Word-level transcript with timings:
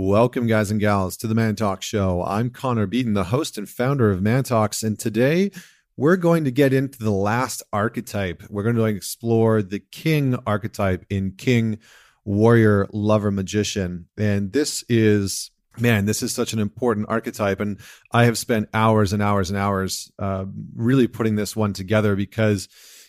Welcome, 0.00 0.46
guys 0.46 0.70
and 0.70 0.78
gals, 0.78 1.16
to 1.16 1.26
the 1.26 1.34
Man 1.34 1.56
Talk 1.56 1.82
Show. 1.82 2.22
I'm 2.22 2.50
Connor 2.50 2.86
Beaton, 2.86 3.14
the 3.14 3.24
host 3.24 3.58
and 3.58 3.68
founder 3.68 4.12
of 4.12 4.22
Man 4.22 4.44
Talks, 4.44 4.84
and 4.84 4.96
today 4.96 5.50
we're 5.96 6.14
going 6.14 6.44
to 6.44 6.52
get 6.52 6.72
into 6.72 7.00
the 7.00 7.10
last 7.10 7.64
archetype. 7.72 8.44
We're 8.48 8.62
going 8.62 8.76
to 8.76 8.84
explore 8.84 9.60
the 9.60 9.80
king 9.80 10.36
archetype 10.46 11.04
in 11.10 11.32
King, 11.32 11.80
Warrior, 12.24 12.86
Lover, 12.92 13.32
Magician. 13.32 14.06
And 14.16 14.52
this 14.52 14.84
is, 14.88 15.50
man, 15.80 16.04
this 16.04 16.22
is 16.22 16.32
such 16.32 16.52
an 16.52 16.60
important 16.60 17.06
archetype. 17.08 17.58
And 17.58 17.80
I 18.12 18.26
have 18.26 18.38
spent 18.38 18.68
hours 18.72 19.12
and 19.12 19.20
hours 19.20 19.50
and 19.50 19.58
hours 19.58 20.12
uh, 20.16 20.44
really 20.76 21.08
putting 21.08 21.34
this 21.34 21.56
one 21.56 21.72
together 21.72 22.14
because 22.14 22.68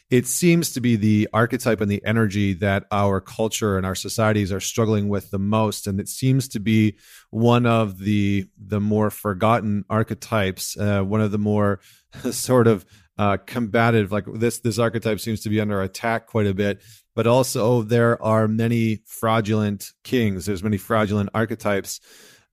it 0.09 0.25
seems 0.25 0.71
to 0.73 0.81
be 0.81 0.95
the 0.95 1.29
archetype 1.33 1.81
and 1.81 1.91
the 1.91 2.03
energy 2.03 2.53
that 2.53 2.85
our 2.91 3.21
culture 3.21 3.77
and 3.77 3.85
our 3.85 3.93
societies 3.93 4.51
are 4.51 4.59
struggling 4.59 5.07
with 5.07 5.29
the 5.29 5.37
most. 5.37 5.85
And 5.85 5.99
it 5.99 6.09
seems 6.09 6.47
to 6.49 6.59
be 6.59 6.97
one 7.29 7.65
of 7.65 7.99
the 7.99 8.47
the 8.57 8.79
more 8.79 9.11
forgotten 9.11 9.85
archetypes 9.89 10.75
uh, 10.77 11.01
one 11.01 11.21
of 11.21 11.31
the 11.31 11.37
more 11.37 11.79
sort 12.31 12.67
of 12.67 12.85
uh, 13.19 13.37
combative 13.45 14.11
like 14.11 14.25
this 14.33 14.59
this 14.59 14.79
archetype 14.79 15.19
seems 15.19 15.41
to 15.41 15.49
be 15.49 15.59
under 15.59 15.81
attack 15.81 16.27
quite 16.27 16.47
a 16.47 16.53
bit. 16.53 16.81
But 17.15 17.27
also 17.27 17.83
there 17.83 18.21
are 18.23 18.47
many 18.47 19.01
fraudulent 19.05 19.91
kings. 20.03 20.45
There's 20.45 20.63
many 20.63 20.77
fraudulent 20.77 21.29
archetypes 21.35 21.99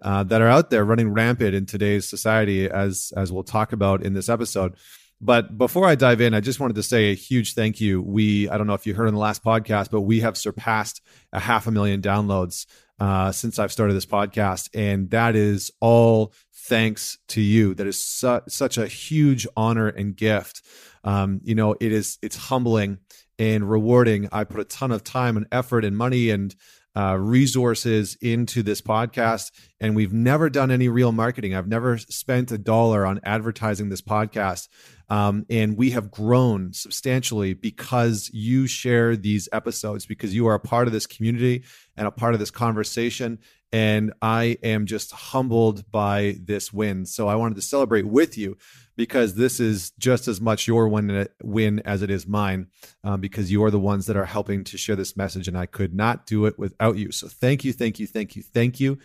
uh, 0.03 0.25
that 0.25 0.43
are 0.43 0.49
out 0.49 0.69
there 0.69 0.85
running 0.85 1.11
rampant 1.11 1.55
in 1.55 1.65
today's 1.65 2.07
society 2.07 2.69
as 2.69 3.13
as 3.17 3.33
we'll 3.33 3.45
talk 3.45 3.73
about 3.73 4.03
in 4.03 4.13
this 4.13 4.29
episode 4.29 4.75
but 5.21 5.57
before 5.57 5.87
I 5.87 5.95
dive 5.95 6.21
in, 6.21 6.35
I 6.35 6.41
just 6.41 6.61
wanted 6.61 6.77
to 6.77 6.83
say 6.83 7.11
a 7.11 7.15
huge 7.15 7.55
thank 7.55 7.81
you. 7.81 8.03
We, 8.03 8.49
I 8.49 8.59
don't 8.59 8.67
know 8.67 8.75
if 8.75 8.87
you 8.87 8.95
heard 8.95 9.09
in 9.09 9.15
the 9.15 9.21
last 9.21 9.43
podcast, 9.43 9.91
but 9.91 10.03
we 10.03 10.21
have 10.21 10.37
surpassed 10.37 11.01
a 11.33 11.41
half 11.41 11.67
a 11.67 11.71
million 11.71 12.03
downloads 12.03 12.67
uh, 13.01 13.33
since 13.33 13.59
I've 13.59 13.73
started 13.73 13.95
this 13.95 14.07
podcast. 14.07 14.69
And 14.75 15.11
that 15.11 15.35
is 15.35 15.71
all 15.81 16.35
thanks 16.55 17.19
to 17.29 17.41
you. 17.41 17.75
That 17.75 17.87
is 17.87 17.99
su- 17.99 18.43
such 18.49 18.77
a 18.77 18.87
huge 18.87 19.47
honor 19.57 19.89
and 19.89 20.15
gift. 20.15 20.63
Um, 21.03 21.41
you 21.45 21.55
know, 21.55 21.77
it 21.81 21.93
is, 21.93 22.19
it's 22.21 22.37
humbling 22.37 22.99
and 23.39 23.69
rewarding. 23.69 24.29
I 24.33 24.45
put 24.45 24.61
a 24.61 24.65
ton 24.65 24.93
of 24.93 25.05
time 25.05 25.37
and 25.37 25.47
effort 25.51 25.85
and 25.85 25.97
money 25.97 26.31
and 26.31 26.55
uh, 26.97 27.17
resources 27.19 28.17
into 28.23 28.63
this 28.63 28.81
podcast, 28.81 29.53
and 29.81 29.95
we've 29.95 30.15
never 30.15 30.49
done 30.49 30.71
any 30.71 30.89
real 30.89 31.13
marketing. 31.13 31.55
I've 31.55 31.69
never 31.69 31.99
spent 31.99 32.51
a 32.51 32.59
dollar 32.59 33.05
on 33.05 33.21
advertising 33.23 33.91
this 33.91 34.01
podcast. 34.01 34.69
Um, 35.09 35.45
and 35.51 35.77
we 35.77 35.91
have 35.91 36.11
grown 36.11 36.73
substantially 36.73 37.55
because 37.55 38.31
you 38.33 38.67
share 38.67 39.15
these 39.15 39.49
episodes, 39.53 40.07
because 40.07 40.35
you 40.35 40.47
are 40.49 40.55
a 40.55 40.61
part 40.61 40.87
of 40.87 40.93
this 40.93 41.07
community 41.07 41.65
and 41.97 42.09
a 42.09 42.11
part 42.11 42.35
of 42.35 42.41
this 42.41 42.51
conversation. 42.51 43.39
And 43.73 44.13
I 44.23 44.59
am 44.63 44.87
just 44.87 45.13
humbled 45.13 45.91
by 45.91 46.37
this 46.41 46.73
win. 46.73 47.05
So 47.05 47.29
I 47.29 47.35
wanted 47.35 47.57
to 47.57 47.63
celebrate 47.63 48.07
with 48.07 48.39
you 48.39 48.57
because 48.97 49.35
this 49.35 49.61
is 49.61 49.91
just 49.99 50.29
as 50.29 50.41
much 50.41 50.67
your 50.67 50.89
win, 50.89 51.29
win 51.43 51.81
as 51.81 52.03
it 52.03 52.11
is 52.11 52.27
mine, 52.27 52.69
um, 53.05 53.21
because 53.21 53.51
you 53.51 53.63
are 53.65 53.71
the 53.71 53.79
ones 53.79 54.07
that 54.07 54.17
are 54.17 54.25
helping 54.25 54.65
to 54.65 54.79
share 54.79 54.97
this 54.97 55.17
message. 55.17 55.49
And 55.49 55.59
I 55.59 55.67
could 55.67 55.95
not 55.95 56.27
do 56.27 56.47
it 56.47 56.59
without 56.59 56.97
you. 56.97 57.13
So 57.13 57.29
thank 57.29 57.65
you, 57.65 57.73
thank 57.73 57.99
you, 57.99 58.07
thank 58.07 58.37
you, 58.37 58.43
thank 58.43 58.81
you. 58.81 58.99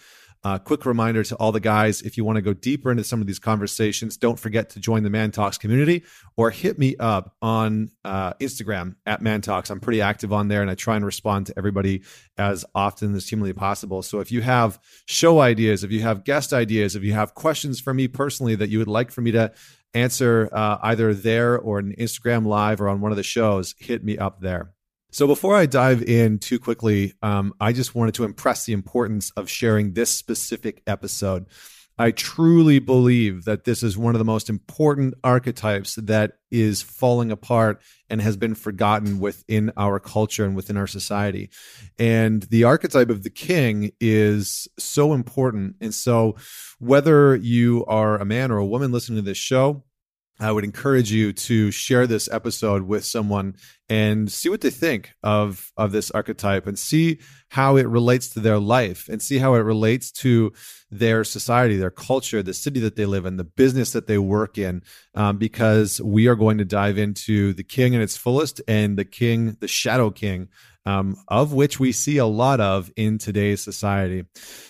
Uh, 0.44 0.58
quick 0.58 0.86
reminder 0.86 1.24
to 1.24 1.36
all 1.36 1.52
the 1.52 1.60
guys 1.60 2.02
if 2.02 2.18
you 2.18 2.26
want 2.26 2.36
to 2.36 2.42
go 2.42 2.54
deeper 2.54 2.90
into 2.90 3.04
some 3.04 3.22
of 3.22 3.28
these 3.28 3.38
conversations, 3.38 4.18
don't 4.18 4.40
forget 4.40 4.72
to 4.72 4.80
join 4.80 5.04
the 5.04 5.10
Man 5.10 5.30
Talks 5.30 5.58
community 5.58 6.04
or 6.36 6.50
hit 6.50 6.80
me 6.80 6.96
up 6.98 7.36
on 7.42 7.92
uh, 8.04 8.34
Instagram 8.36 8.96
at 9.06 9.22
Man 9.22 9.42
Talks. 9.42 9.70
I'm 9.70 9.80
pretty 9.80 10.02
active 10.02 10.34
on 10.34 10.48
there 10.48 10.64
and 10.64 10.72
I 10.72 10.76
try 10.76 10.96
and 10.96 11.06
respond 11.06 11.48
to 11.48 11.54
everybody 11.58 12.02
as 12.38 12.66
often 12.74 13.14
as 13.14 13.30
humanly 13.30 13.54
possible. 13.54 14.02
So 14.02 14.20
if 14.20 14.32
you 14.32 14.42
have 14.42 14.80
show 15.06 15.42
ideas, 15.42 15.84
if 15.84 15.92
you 15.92 16.02
have 16.02 16.24
guest 16.24 16.54
ideas, 16.54 16.96
if 16.96 17.04
you 17.04 17.14
have 17.14 17.36
questions 17.36 17.80
for 17.80 17.94
me 17.94 18.08
personally 18.08 18.56
that 18.56 18.70
you 18.70 18.80
would 18.80 18.88
like 18.88 19.12
for 19.12 19.22
me 19.22 19.32
to 19.32 19.52
answer 19.94 20.50
uh, 20.52 20.78
either 20.82 21.14
there 21.14 21.60
or 21.60 21.78
an 21.78 21.94
Instagram 22.00 22.48
live 22.48 22.82
or 22.82 22.90
on 22.90 23.00
one 23.00 23.12
of 23.12 23.18
the 23.18 23.24
shows, 23.24 23.76
hit 23.78 24.04
me 24.04 24.18
up 24.18 24.42
there. 24.42 24.74
So 25.14 25.28
before 25.28 25.58
I 25.58 25.66
dive 25.66 26.02
in 26.04 26.40
too 26.40 26.58
quickly, 26.58 27.14
um, 27.22 27.54
I 27.60 27.74
just 27.74 27.94
wanted 27.94 28.14
to 28.16 28.24
impress 28.24 28.66
the 28.66 28.72
importance 28.72 29.30
of 29.32 29.50
sharing 29.50 29.92
this 29.92 30.10
specific 30.10 30.82
episode. 30.88 31.48
I 31.98 32.12
truly 32.12 32.80
believe 32.80 33.44
that 33.44 33.66
this 33.66 33.84
is 33.84 33.98
one 33.98 34.16
of 34.16 34.20
the 34.20 34.26
most 34.26 34.50
important 34.50 35.14
archetypes 35.22 35.96
that 35.96 36.38
is 36.50 36.82
falling 36.82 37.30
apart 37.30 37.82
and 38.10 38.22
has 38.22 38.38
been 38.38 38.56
forgotten 38.56 39.20
within 39.20 39.74
our 39.76 40.00
culture 40.00 40.46
and 40.46 40.56
within 40.56 40.78
our 40.78 40.88
society. 40.88 41.50
And 42.00 42.44
the 42.44 42.64
archetype 42.64 43.10
of 43.10 43.24
the 43.24 43.30
king 43.30 43.92
is 44.00 44.70
so 44.80 45.12
important. 45.14 45.76
And 45.82 45.94
so, 45.94 46.38
whether 46.80 47.36
you 47.36 47.86
are 47.86 48.18
a 48.18 48.26
man 48.26 48.50
or 48.50 48.58
a 48.58 48.66
woman 48.66 48.94
listening 48.94 49.18
to 49.18 49.30
this 49.30 49.38
show, 49.38 49.84
I 50.42 50.52
would 50.52 50.64
encourage 50.64 51.12
you 51.12 51.34
to 51.34 51.70
share 51.70 52.08
this 52.08 52.28
episode 52.32 52.84
with 52.84 53.06
someone 53.06 53.56
and 53.88 54.32
see 54.32 54.50
what 54.50 54.62
they 54.62 54.72
think 54.72 55.12
of 55.22 55.72
of 55.78 55.92
this 55.92 56.10
archetype 56.12 56.66
and 56.66 56.80
see 56.80 57.20
how 57.50 57.76
it 57.76 57.88
relates 57.88 58.28
to 58.30 58.40
their 58.40 58.58
life 58.58 59.08
and 59.08 59.22
see 59.22 59.38
how 59.38 59.54
it 59.54 59.60
relates 59.60 60.12
to 60.12 60.52
their 60.90 61.24
society, 61.24 61.78
their 61.78 61.92
culture, 61.92 62.42
the 62.42 62.56
city 62.56 62.80
that 62.80 62.96
they 62.96 63.06
live 63.06 63.28
in, 63.28 63.38
the 63.38 63.44
business 63.44 63.92
that 63.92 64.08
they 64.08 64.18
work 64.18 64.58
in. 64.58 64.82
Um, 65.14 65.38
because 65.38 66.02
we 66.02 66.28
are 66.28 66.36
going 66.36 66.58
to 66.58 66.66
dive 66.66 66.98
into 66.98 67.54
the 67.54 67.64
king 67.64 67.94
in 67.94 68.02
its 68.02 68.18
fullest 68.18 68.62
and 68.68 68.98
the 68.98 69.06
king, 69.06 69.58
the 69.60 69.68
shadow 69.68 70.10
king, 70.10 70.50
um, 70.88 71.18
of 71.28 71.54
which 71.54 71.80
we 71.80 71.92
see 71.92 72.18
a 72.18 72.26
lot 72.26 72.60
of 72.60 72.92
in 72.96 73.20
today's 73.20 73.62
society. 73.62 74.26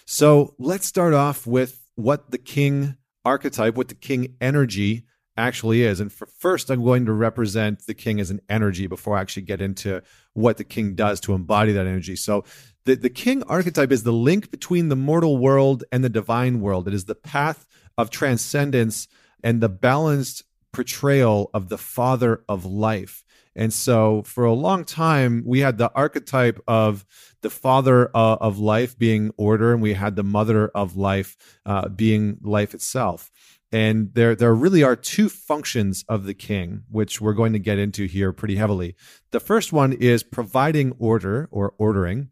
So 0.06 0.54
let's 0.60 0.86
start 0.86 1.14
off 1.14 1.48
with 1.48 1.82
what 1.96 2.32
the 2.32 2.38
king 2.38 2.98
archetype, 3.24 3.76
what 3.76 3.88
the 3.88 3.96
king 3.96 4.36
energy 4.42 5.06
actually 5.42 5.84
is. 5.84 6.00
And 6.00 6.12
for 6.12 6.28
first, 6.28 6.70
I'm 6.70 6.84
going 6.84 7.06
to 7.06 7.14
represent 7.14 7.86
the 7.86 7.94
king 7.94 8.20
as 8.20 8.32
an 8.32 8.42
energy 8.50 8.88
before 8.88 9.18
I 9.18 9.22
actually 9.22 9.44
get 9.44 9.62
into 9.62 10.02
what 10.34 10.58
the 10.58 10.64
king 10.64 10.96
does 10.96 11.20
to 11.22 11.34
embody 11.34 11.74
that 11.74 11.88
energy. 11.88 12.16
So, 12.16 12.44
the, 12.86 12.96
the 12.96 13.10
king 13.12 13.44
archetype 13.44 13.92
is 13.92 14.04
the 14.04 14.12
link 14.12 14.50
between 14.50 14.90
the 14.90 14.96
mortal 14.96 15.38
world 15.38 15.84
and 15.92 16.04
the 16.04 16.10
divine 16.10 16.62
world. 16.62 16.88
It 16.88 16.96
is 16.96 17.06
the 17.06 17.14
path 17.16 17.68
of 17.96 18.10
transcendence 18.10 19.08
and 19.44 19.62
the 19.62 19.70
balanced 19.70 20.44
portrayal 20.74 21.52
of 21.54 21.70
the 21.70 21.78
father 21.78 22.44
of 22.50 22.66
life. 22.66 23.24
And 23.56 23.74
so, 23.74 24.24
for 24.24 24.46
a 24.46 24.54
long 24.54 24.86
time, 24.86 25.44
we 25.46 25.60
had 25.60 25.78
the 25.78 25.92
archetype 25.94 26.60
of 26.68 27.06
the 27.42 27.50
father 27.50 28.10
uh, 28.16 28.38
of 28.40 28.60
life 28.60 28.98
being 28.98 29.32
order, 29.36 29.74
and 29.74 29.82
we 29.82 29.94
had 29.94 30.16
the 30.16 30.24
mother 30.24 30.70
of 30.70 30.96
life 30.96 31.36
uh, 31.66 31.90
being 31.90 32.38
life 32.42 32.74
itself. 32.74 33.30
And 33.72 34.14
there, 34.14 34.36
there 34.36 34.54
really 34.54 34.84
are 34.84 34.98
two 34.98 35.30
functions 35.30 36.04
of 36.10 36.26
the 36.26 36.34
king, 36.34 36.84
which 36.90 37.22
we're 37.22 37.34
going 37.34 37.54
to 37.54 37.60
get 37.60 37.80
into 37.80 38.06
here 38.06 38.34
pretty 38.34 38.58
heavily. 38.58 38.96
The 39.32 39.40
first 39.40 39.72
one 39.72 39.94
is 39.94 40.24
providing 40.24 40.94
order 41.00 41.48
or 41.52 41.74
ordering, 41.78 42.30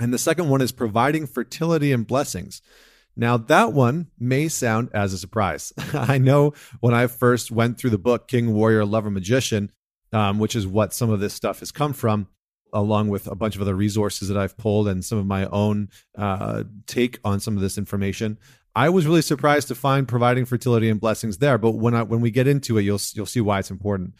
and 0.00 0.12
the 0.12 0.18
second 0.18 0.48
one 0.48 0.60
is 0.60 0.72
providing 0.72 1.26
fertility 1.26 1.92
and 1.92 2.06
blessings. 2.06 2.60
Now, 3.16 3.36
that 3.36 3.72
one 3.72 4.08
may 4.18 4.48
sound 4.48 4.88
as 4.94 5.12
a 5.12 5.18
surprise. 5.18 5.72
I 5.92 6.18
know 6.18 6.54
when 6.80 6.94
I 6.94 7.06
first 7.06 7.50
went 7.50 7.78
through 7.78 7.90
the 7.90 7.98
book 7.98 8.26
King, 8.28 8.54
Warrior, 8.54 8.84
Lover, 8.84 9.10
Magician, 9.10 9.70
um, 10.12 10.38
which 10.38 10.56
is 10.56 10.66
what 10.66 10.94
some 10.94 11.10
of 11.10 11.20
this 11.20 11.34
stuff 11.34 11.60
has 11.60 11.70
come 11.70 11.92
from, 11.92 12.28
along 12.72 13.08
with 13.08 13.26
a 13.26 13.34
bunch 13.34 13.56
of 13.56 13.62
other 13.62 13.74
resources 13.74 14.28
that 14.28 14.36
I've 14.36 14.56
pulled 14.56 14.88
and 14.88 15.04
some 15.04 15.18
of 15.18 15.26
my 15.26 15.46
own 15.46 15.88
uh, 16.16 16.64
take 16.86 17.18
on 17.24 17.40
some 17.40 17.56
of 17.56 17.62
this 17.62 17.78
information. 17.78 18.38
I 18.74 18.88
was 18.88 19.06
really 19.06 19.22
surprised 19.22 19.68
to 19.68 19.74
find 19.74 20.06
providing 20.06 20.44
fertility 20.44 20.88
and 20.88 21.00
blessings 21.00 21.38
there, 21.38 21.58
but 21.58 21.72
when 21.72 21.94
I, 21.94 22.02
when 22.02 22.20
we 22.20 22.30
get 22.30 22.46
into 22.46 22.78
it, 22.78 22.82
you'll 22.82 23.00
you'll 23.14 23.26
see 23.26 23.40
why 23.40 23.58
it's 23.58 23.70
important. 23.70 24.14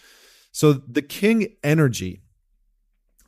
So 0.52 0.72
the 0.72 1.02
king 1.02 1.54
energy, 1.62 2.22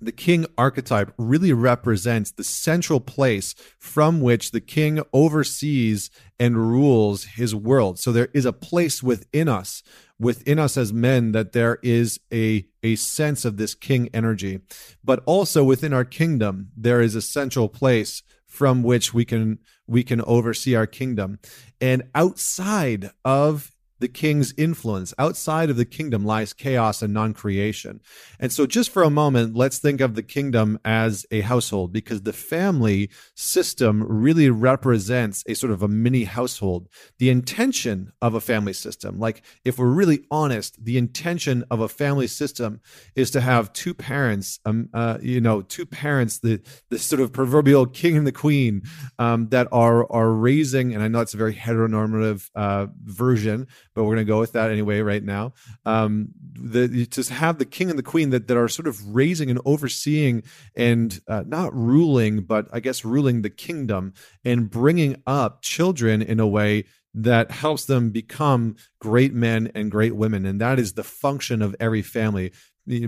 the 0.00 0.12
king 0.12 0.46
archetype 0.58 1.12
really 1.16 1.52
represents 1.52 2.32
the 2.32 2.42
central 2.42 2.98
place 2.98 3.54
from 3.78 4.20
which 4.20 4.50
the 4.50 4.60
king 4.60 5.00
oversees 5.12 6.10
and 6.40 6.56
rules 6.56 7.24
his 7.24 7.54
world. 7.54 8.00
So 8.00 8.10
there 8.10 8.28
is 8.34 8.44
a 8.44 8.52
place 8.52 9.00
within 9.00 9.48
us, 9.48 9.84
within 10.18 10.58
us 10.58 10.76
as 10.76 10.92
men, 10.92 11.30
that 11.32 11.52
there 11.52 11.78
is 11.82 12.18
a, 12.32 12.66
a 12.82 12.96
sense 12.96 13.44
of 13.44 13.56
this 13.56 13.76
king 13.76 14.08
energy. 14.12 14.60
But 15.04 15.22
also 15.24 15.62
within 15.62 15.92
our 15.92 16.04
kingdom, 16.04 16.72
there 16.76 17.00
is 17.00 17.14
a 17.14 17.22
central 17.22 17.68
place 17.68 18.24
from 18.52 18.82
which 18.82 19.14
we 19.14 19.24
can 19.24 19.58
we 19.86 20.04
can 20.04 20.20
oversee 20.20 20.74
our 20.74 20.86
kingdom. 20.86 21.38
And 21.80 22.02
outside 22.14 23.10
of 23.24 23.71
the 24.02 24.08
king's 24.08 24.52
influence. 24.58 25.14
Outside 25.18 25.70
of 25.70 25.76
the 25.76 25.86
kingdom 25.86 26.26
lies 26.26 26.52
chaos 26.52 27.00
and 27.00 27.14
non 27.14 27.32
creation. 27.32 28.00
And 28.38 28.52
so, 28.52 28.66
just 28.66 28.90
for 28.90 29.02
a 29.02 29.10
moment, 29.10 29.56
let's 29.56 29.78
think 29.78 30.00
of 30.00 30.14
the 30.14 30.22
kingdom 30.22 30.78
as 30.84 31.24
a 31.30 31.40
household 31.40 31.92
because 31.92 32.22
the 32.22 32.32
family 32.32 33.08
system 33.34 34.02
really 34.02 34.50
represents 34.50 35.44
a 35.46 35.54
sort 35.54 35.72
of 35.72 35.82
a 35.82 35.88
mini 35.88 36.24
household. 36.24 36.88
The 37.18 37.30
intention 37.30 38.12
of 38.20 38.34
a 38.34 38.40
family 38.40 38.72
system, 38.72 39.18
like 39.18 39.42
if 39.64 39.78
we're 39.78 39.86
really 39.86 40.26
honest, 40.30 40.84
the 40.84 40.98
intention 40.98 41.64
of 41.70 41.80
a 41.80 41.88
family 41.88 42.26
system 42.26 42.80
is 43.14 43.30
to 43.30 43.40
have 43.40 43.72
two 43.72 43.94
parents, 43.94 44.58
um, 44.66 44.88
uh, 44.92 45.18
you 45.22 45.40
know, 45.40 45.62
two 45.62 45.86
parents, 45.86 46.40
the, 46.40 46.60
the 46.90 46.98
sort 46.98 47.20
of 47.20 47.32
proverbial 47.32 47.86
king 47.86 48.16
and 48.16 48.26
the 48.26 48.32
queen 48.32 48.82
um, 49.20 49.48
that 49.50 49.68
are, 49.70 50.10
are 50.12 50.32
raising, 50.32 50.92
and 50.92 51.04
I 51.04 51.08
know 51.08 51.20
it's 51.20 51.34
a 51.34 51.36
very 51.36 51.54
heteronormative 51.54 52.50
uh, 52.56 52.88
version, 53.04 53.68
but 53.94 54.04
we're 54.04 54.14
going 54.14 54.26
to 54.26 54.32
go 54.32 54.40
with 54.40 54.52
that 54.52 54.70
anyway 54.70 55.00
right 55.00 55.22
now. 55.22 55.54
Um, 55.84 56.28
the, 56.54 57.06
to 57.06 57.34
have 57.34 57.58
the 57.58 57.64
king 57.64 57.90
and 57.90 57.98
the 57.98 58.02
queen 58.02 58.30
that, 58.30 58.48
that 58.48 58.56
are 58.56 58.68
sort 58.68 58.86
of 58.88 59.14
raising 59.14 59.50
and 59.50 59.60
overseeing 59.64 60.42
and 60.76 61.20
uh, 61.28 61.44
not 61.46 61.74
ruling, 61.74 62.42
but 62.42 62.68
I 62.72 62.80
guess 62.80 63.04
ruling 63.04 63.42
the 63.42 63.50
kingdom 63.50 64.14
and 64.44 64.70
bringing 64.70 65.22
up 65.26 65.62
children 65.62 66.22
in 66.22 66.40
a 66.40 66.46
way 66.46 66.84
that 67.14 67.50
helps 67.50 67.84
them 67.84 68.10
become 68.10 68.76
great 68.98 69.34
men 69.34 69.70
and 69.74 69.90
great 69.90 70.16
women. 70.16 70.46
And 70.46 70.60
that 70.60 70.78
is 70.78 70.94
the 70.94 71.04
function 71.04 71.60
of 71.62 71.76
every 71.78 72.02
family. 72.02 72.52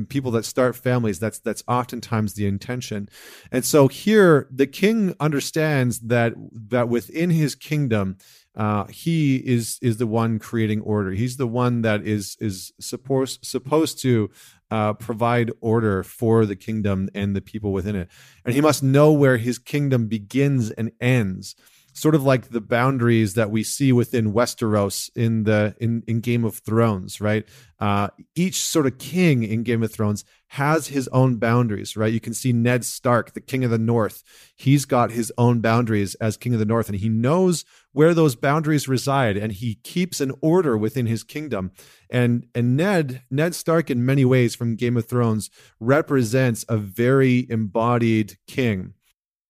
People 0.08 0.30
that 0.32 0.44
start 0.44 0.76
families 0.76 1.18
that's 1.18 1.40
that's 1.40 1.64
oftentimes 1.66 2.34
the 2.34 2.46
intention. 2.46 3.08
And 3.50 3.64
so 3.64 3.88
here 3.88 4.46
the 4.52 4.68
king 4.68 5.16
understands 5.18 5.98
that 6.00 6.34
that 6.68 6.88
within 6.88 7.30
his 7.30 7.56
kingdom 7.56 8.18
uh, 8.56 8.86
he 8.86 9.36
is 9.36 9.78
is 9.82 9.96
the 9.96 10.06
one 10.06 10.38
creating 10.38 10.80
order. 10.82 11.10
He's 11.10 11.36
the 11.36 11.46
one 11.46 11.82
that 11.82 12.06
is 12.06 12.36
is 12.40 12.72
supposed 12.80 13.44
supposed 13.44 14.00
to 14.02 14.30
uh, 14.70 14.92
provide 14.94 15.50
order 15.60 16.02
for 16.02 16.46
the 16.46 16.56
kingdom 16.56 17.08
and 17.14 17.34
the 17.34 17.40
people 17.40 17.72
within 17.72 17.96
it, 17.96 18.08
and 18.44 18.54
he 18.54 18.60
must 18.60 18.82
know 18.82 19.12
where 19.12 19.36
his 19.36 19.58
kingdom 19.58 20.06
begins 20.06 20.70
and 20.70 20.92
ends 21.00 21.56
sort 21.94 22.16
of 22.16 22.24
like 22.24 22.48
the 22.48 22.60
boundaries 22.60 23.34
that 23.34 23.50
we 23.50 23.62
see 23.62 23.92
within 23.92 24.32
Westeros 24.32 25.10
in 25.14 25.44
the 25.44 25.74
in, 25.80 26.02
in 26.06 26.20
Game 26.20 26.44
of 26.44 26.56
Thrones, 26.58 27.20
right? 27.20 27.48
Uh, 27.78 28.08
each 28.34 28.62
sort 28.62 28.86
of 28.86 28.98
king 28.98 29.44
in 29.44 29.62
Game 29.62 29.82
of 29.82 29.92
Thrones 29.92 30.24
has 30.48 30.88
his 30.88 31.08
own 31.08 31.36
boundaries, 31.36 31.96
right? 31.96 32.12
You 32.12 32.20
can 32.20 32.34
see 32.34 32.52
Ned 32.52 32.84
Stark, 32.84 33.32
the 33.32 33.40
King 33.40 33.64
of 33.64 33.70
the 33.70 33.78
North. 33.78 34.22
He's 34.56 34.84
got 34.84 35.12
his 35.12 35.32
own 35.38 35.60
boundaries 35.60 36.14
as 36.16 36.36
King 36.36 36.52
of 36.52 36.58
the 36.58 36.66
North, 36.66 36.88
and 36.88 36.98
he 36.98 37.08
knows 37.08 37.64
where 37.94 38.12
those 38.12 38.34
boundaries 38.34 38.88
reside, 38.88 39.38
and 39.38 39.52
he 39.52 39.76
keeps 39.76 40.20
an 40.20 40.32
order 40.42 40.76
within 40.76 41.06
his 41.06 41.24
kingdom. 41.24 41.70
And 42.10 42.46
and 42.54 42.76
Ned 42.76 43.22
Ned 43.30 43.54
Stark, 43.54 43.88
in 43.88 44.04
many 44.04 44.26
ways, 44.26 44.54
from 44.54 44.76
Game 44.76 44.98
of 44.98 45.08
Thrones, 45.08 45.48
represents 45.80 46.66
a 46.68 46.76
very 46.76 47.46
embodied 47.48 48.36
king 48.46 48.92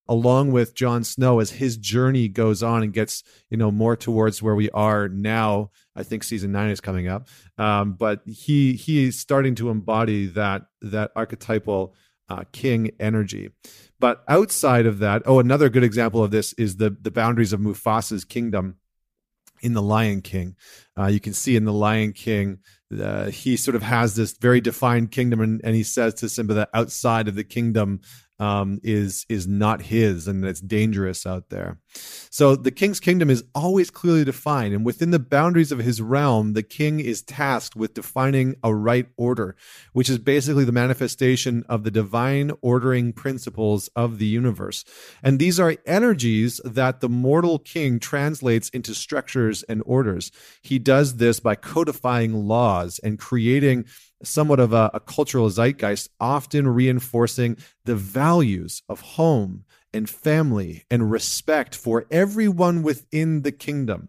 along 0.07 0.53
with 0.53 0.75
Jon 0.75 1.03
Snow 1.03 1.41
as 1.41 1.53
his 1.53 1.79
journey 1.79 2.29
goes 2.29 2.63
on 2.63 2.83
and 2.83 2.93
gets 2.93 3.23
you 3.51 3.57
know 3.57 3.71
more 3.71 3.97
towards 3.97 4.43
where 4.43 4.55
we 4.55 4.71
are 4.71 5.09
now. 5.09 5.71
I 5.97 6.03
think 6.03 6.23
season 6.23 6.53
nine 6.53 6.71
is 6.71 6.81
coming 6.81 7.09
up, 7.09 7.29
um, 7.59 7.95
but 7.95 8.21
he 8.27 8.75
he's 8.75 9.19
starting 9.19 9.55
to 9.57 9.71
embody 9.71 10.27
that 10.27 10.67
that 10.83 11.13
archetypal 11.17 11.95
uh, 12.29 12.45
king 12.53 12.91
energy. 13.01 13.51
But 14.05 14.23
outside 14.29 14.85
of 14.85 14.99
that, 14.99 15.23
oh, 15.25 15.41
another 15.41 15.71
good 15.71 15.83
example 15.83 16.23
of 16.23 16.31
this 16.31 16.53
is 16.59 16.77
the 16.77 16.95
the 17.01 17.11
boundaries 17.11 17.55
of 17.55 17.61
Mufasa's 17.61 18.27
kingdom 18.27 18.77
in 19.63 19.73
the 19.73 19.81
Lion 19.81 20.21
King. 20.21 20.57
Uh, 20.95 21.07
you 21.07 21.21
can 21.21 21.33
see 21.33 21.57
in 21.57 21.65
the 21.65 21.73
Lion 21.73 22.13
King, 22.13 22.59
uh, 23.01 23.31
he 23.31 23.57
sort 23.57 23.75
of 23.75 23.83
has 23.83 24.15
this 24.15 24.37
very 24.37 24.61
defined 24.61 25.11
kingdom, 25.11 25.41
and, 25.41 25.59
and 25.65 25.75
he 25.75 25.83
says 25.83 26.13
to 26.17 26.29
Simba 26.29 26.53
that 26.53 26.69
outside 26.75 27.29
of 27.29 27.35
the 27.35 27.45
kingdom 27.45 28.03
um, 28.39 28.81
is 28.83 29.25
is 29.29 29.47
not 29.47 29.83
his, 29.83 30.27
and 30.27 30.45
it's 30.45 30.61
dangerous 30.61 31.27
out 31.27 31.51
there. 31.51 31.79
So 32.31 32.57
the 32.57 32.71
king's 32.71 32.99
kingdom 32.99 33.31
is 33.31 33.45
always 33.55 33.91
clearly 33.91 34.25
defined, 34.25 34.75
and 34.75 34.85
within 34.85 35.11
the 35.11 35.19
boundaries 35.19 35.71
of 35.71 35.79
his 35.79 36.01
realm, 36.01 36.55
the 36.55 36.63
king 36.63 36.99
is 37.01 37.23
tasked 37.23 37.77
with 37.77 37.95
defining 37.95 38.57
a 38.63 38.75
right 38.75 39.07
order, 39.17 39.57
which 39.93 40.11
is 40.11 40.19
basically 40.19 40.65
the 40.65 40.73
manifestation 40.73 41.65
of 41.69 41.85
the 41.85 41.91
divine 41.91 42.51
ordering 42.61 43.13
principles 43.13 43.89
of 43.95 44.19
the 44.19 44.27
universe. 44.27 44.85
And 45.23 45.39
these 45.39 45.61
are 45.61 45.77
energies 45.87 46.61
that 46.65 47.01
the 47.01 47.09
mortal 47.09 47.59
king 47.59 48.01
translates 48.01 48.69
into 48.71 48.95
structures 48.95 49.63
and 49.65 49.83
orders. 49.87 50.33
He 50.63 50.79
does 50.79 51.17
this 51.17 51.41
by 51.41 51.55
codifying 51.55 52.35
laws 52.35 52.99
and 52.99 53.19
creating 53.19 53.85
somewhat 54.25 54.61
of 54.61 54.73
a, 54.73 54.91
a 54.95 55.01
cultural 55.01 55.49
zeitgeist, 55.49 56.09
often 56.21 56.69
reinforcing 56.69 57.57
the 57.85 57.97
values 57.97 58.83
of 58.89 59.01
home 59.01 59.65
and 59.93 60.11
family 60.11 60.85
and 60.91 61.11
respect 61.11 61.75
for 61.75 62.07
everyone 62.11 62.83
within 62.83 63.43
the 63.43 63.53
kingdom. 63.53 64.09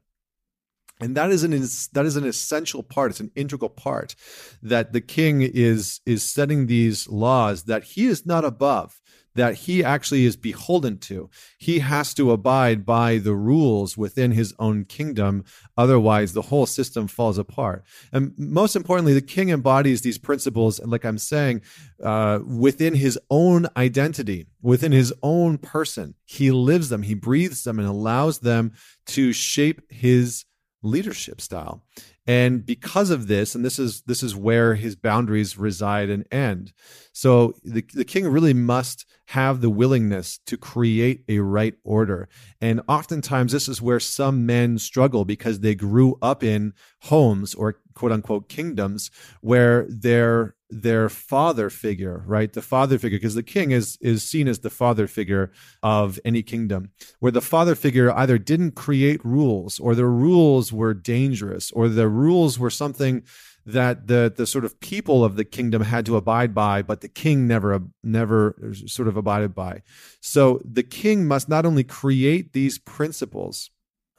And 0.99 1.15
that 1.17 1.29
is 1.29 1.43
an 1.43 1.51
that 1.51 2.05
is 2.05 2.15
an 2.15 2.25
essential 2.25 2.81
part 2.81 3.11
it's 3.11 3.19
an 3.19 3.31
integral 3.35 3.69
part 3.69 4.15
that 4.63 4.93
the 4.93 5.01
king 5.01 5.41
is 5.41 5.99
is 6.05 6.23
setting 6.23 6.67
these 6.67 7.09
laws 7.09 7.63
that 7.63 7.83
he 7.83 8.05
is 8.05 8.25
not 8.25 8.45
above 8.45 9.01
that 9.35 9.55
he 9.55 9.83
actually 9.83 10.25
is 10.25 10.35
beholden 10.35 10.97
to. 10.97 11.29
He 11.57 11.79
has 11.79 12.13
to 12.15 12.31
abide 12.31 12.85
by 12.85 13.17
the 13.17 13.35
rules 13.35 13.97
within 13.97 14.31
his 14.31 14.53
own 14.59 14.85
kingdom. 14.85 15.43
Otherwise, 15.77 16.33
the 16.33 16.43
whole 16.43 16.65
system 16.65 17.07
falls 17.07 17.37
apart. 17.37 17.83
And 18.11 18.33
most 18.37 18.75
importantly, 18.75 19.13
the 19.13 19.21
king 19.21 19.49
embodies 19.49 20.01
these 20.01 20.17
principles, 20.17 20.79
and 20.79 20.91
like 20.91 21.05
I'm 21.05 21.17
saying, 21.17 21.61
uh, 22.03 22.39
within 22.45 22.95
his 22.95 23.19
own 23.29 23.67
identity, 23.77 24.47
within 24.61 24.91
his 24.91 25.13
own 25.21 25.57
person. 25.57 26.15
He 26.25 26.51
lives 26.51 26.89
them, 26.89 27.03
he 27.03 27.13
breathes 27.13 27.63
them, 27.63 27.77
and 27.77 27.87
allows 27.87 28.39
them 28.39 28.73
to 29.07 29.31
shape 29.31 29.81
his 29.89 30.45
leadership 30.81 31.41
style. 31.41 31.83
And 32.27 32.65
because 32.65 33.11
of 33.11 33.27
this, 33.27 33.53
and 33.53 33.63
this 33.63 33.77
is 33.77 34.01
this 34.01 34.23
is 34.23 34.35
where 34.35 34.75
his 34.75 34.95
boundaries 34.95 35.57
reside 35.57 36.09
and 36.09 36.25
end. 36.31 36.73
So 37.13 37.53
the, 37.63 37.85
the 37.93 38.03
king 38.03 38.27
really 38.27 38.53
must 38.53 39.05
have 39.27 39.61
the 39.61 39.69
willingness 39.69 40.39
to 40.47 40.57
create 40.57 41.23
a 41.29 41.39
right 41.39 41.75
order. 41.83 42.27
And 42.59 42.81
oftentimes 42.87 43.51
this 43.51 43.67
is 43.67 43.81
where 43.81 43.99
some 43.99 44.45
men 44.45 44.79
struggle 44.79 45.23
because 45.23 45.59
they 45.59 45.75
grew 45.75 46.17
up 46.21 46.43
in 46.43 46.73
homes 47.03 47.53
or 47.53 47.79
quote 47.95 48.11
unquote 48.11 48.49
kingdoms 48.49 49.09
where 49.41 49.85
their 49.89 50.55
their 50.69 51.09
father 51.09 51.69
figure, 51.69 52.23
right? 52.25 52.51
The 52.51 52.61
father 52.61 52.97
figure, 52.97 53.17
because 53.17 53.35
the 53.35 53.43
king 53.43 53.71
is 53.71 53.97
is 54.01 54.23
seen 54.23 54.47
as 54.47 54.59
the 54.59 54.69
father 54.69 55.07
figure 55.07 55.51
of 55.83 56.19
any 56.25 56.43
kingdom, 56.43 56.91
where 57.19 57.31
the 57.31 57.41
father 57.41 57.75
figure 57.75 58.11
either 58.11 58.37
didn't 58.37 58.71
create 58.71 59.23
rules 59.23 59.79
or 59.79 59.95
the 59.95 60.07
rules 60.07 60.73
were 60.73 60.93
dangerous 60.93 61.71
or 61.71 61.87
the 61.87 62.09
rules 62.09 62.59
were 62.59 62.69
something 62.69 63.23
that 63.65 64.07
the 64.07 64.31
the 64.35 64.45
sort 64.45 64.65
of 64.65 64.79
people 64.79 65.23
of 65.23 65.35
the 65.35 65.45
kingdom 65.45 65.81
had 65.81 66.05
to 66.05 66.17
abide 66.17 66.53
by, 66.53 66.81
but 66.81 67.01
the 67.01 67.09
king 67.09 67.47
never 67.47 67.81
never 68.03 68.55
sort 68.85 69.07
of 69.07 69.17
abided 69.17 69.55
by. 69.55 69.81
So 70.21 70.61
the 70.63 70.83
king 70.83 71.27
must 71.27 71.49
not 71.49 71.65
only 71.65 71.83
create 71.83 72.53
these 72.53 72.77
principles 72.77 73.71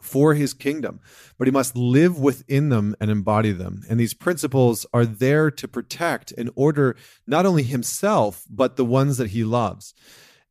for 0.06 0.34
his 0.34 0.54
kingdom, 0.54 1.00
but 1.38 1.46
he 1.46 1.52
must 1.52 1.76
live 1.76 2.18
within 2.18 2.68
them 2.68 2.94
and 3.00 3.10
embody 3.10 3.52
them. 3.52 3.82
And 3.88 3.98
these 3.98 4.14
principles 4.14 4.86
are 4.94 5.04
there 5.04 5.50
to 5.50 5.68
protect 5.68 6.32
and 6.32 6.50
order 6.54 6.96
not 7.26 7.46
only 7.46 7.62
himself, 7.62 8.44
but 8.48 8.76
the 8.76 8.84
ones 8.84 9.16
that 9.18 9.30
he 9.30 9.44
loves. 9.44 9.94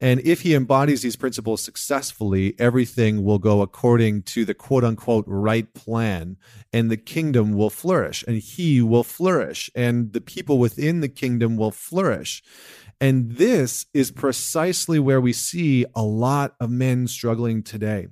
And 0.01 0.19
if 0.21 0.41
he 0.41 0.53
embodies 0.53 1.01
these 1.01 1.15
principles 1.15 1.61
successfully, 1.61 2.53
everything 2.59 3.23
will 3.23 3.39
go 3.39 3.61
according 3.61 4.23
to 4.23 4.43
the 4.43 4.53
quote 4.53 4.83
unquote 4.83 5.23
right 5.25 5.73
plan, 5.73 6.35
and 6.73 6.91
the 6.91 6.97
kingdom 6.97 7.53
will 7.53 7.69
flourish, 7.69 8.23
and 8.27 8.37
he 8.37 8.81
will 8.81 9.05
flourish, 9.05 9.69
and 9.73 10.11
the 10.11 10.19
people 10.19 10.59
within 10.59 10.99
the 10.99 11.07
kingdom 11.07 11.55
will 11.55 11.71
flourish. 11.71 12.43
And 12.99 13.31
this 13.37 13.85
is 13.93 14.11
precisely 14.11 14.99
where 14.99 15.21
we 15.21 15.33
see 15.33 15.85
a 15.95 16.03
lot 16.03 16.55
of 16.59 16.69
men 16.69 17.07
struggling 17.07 17.63
today. 17.63 18.07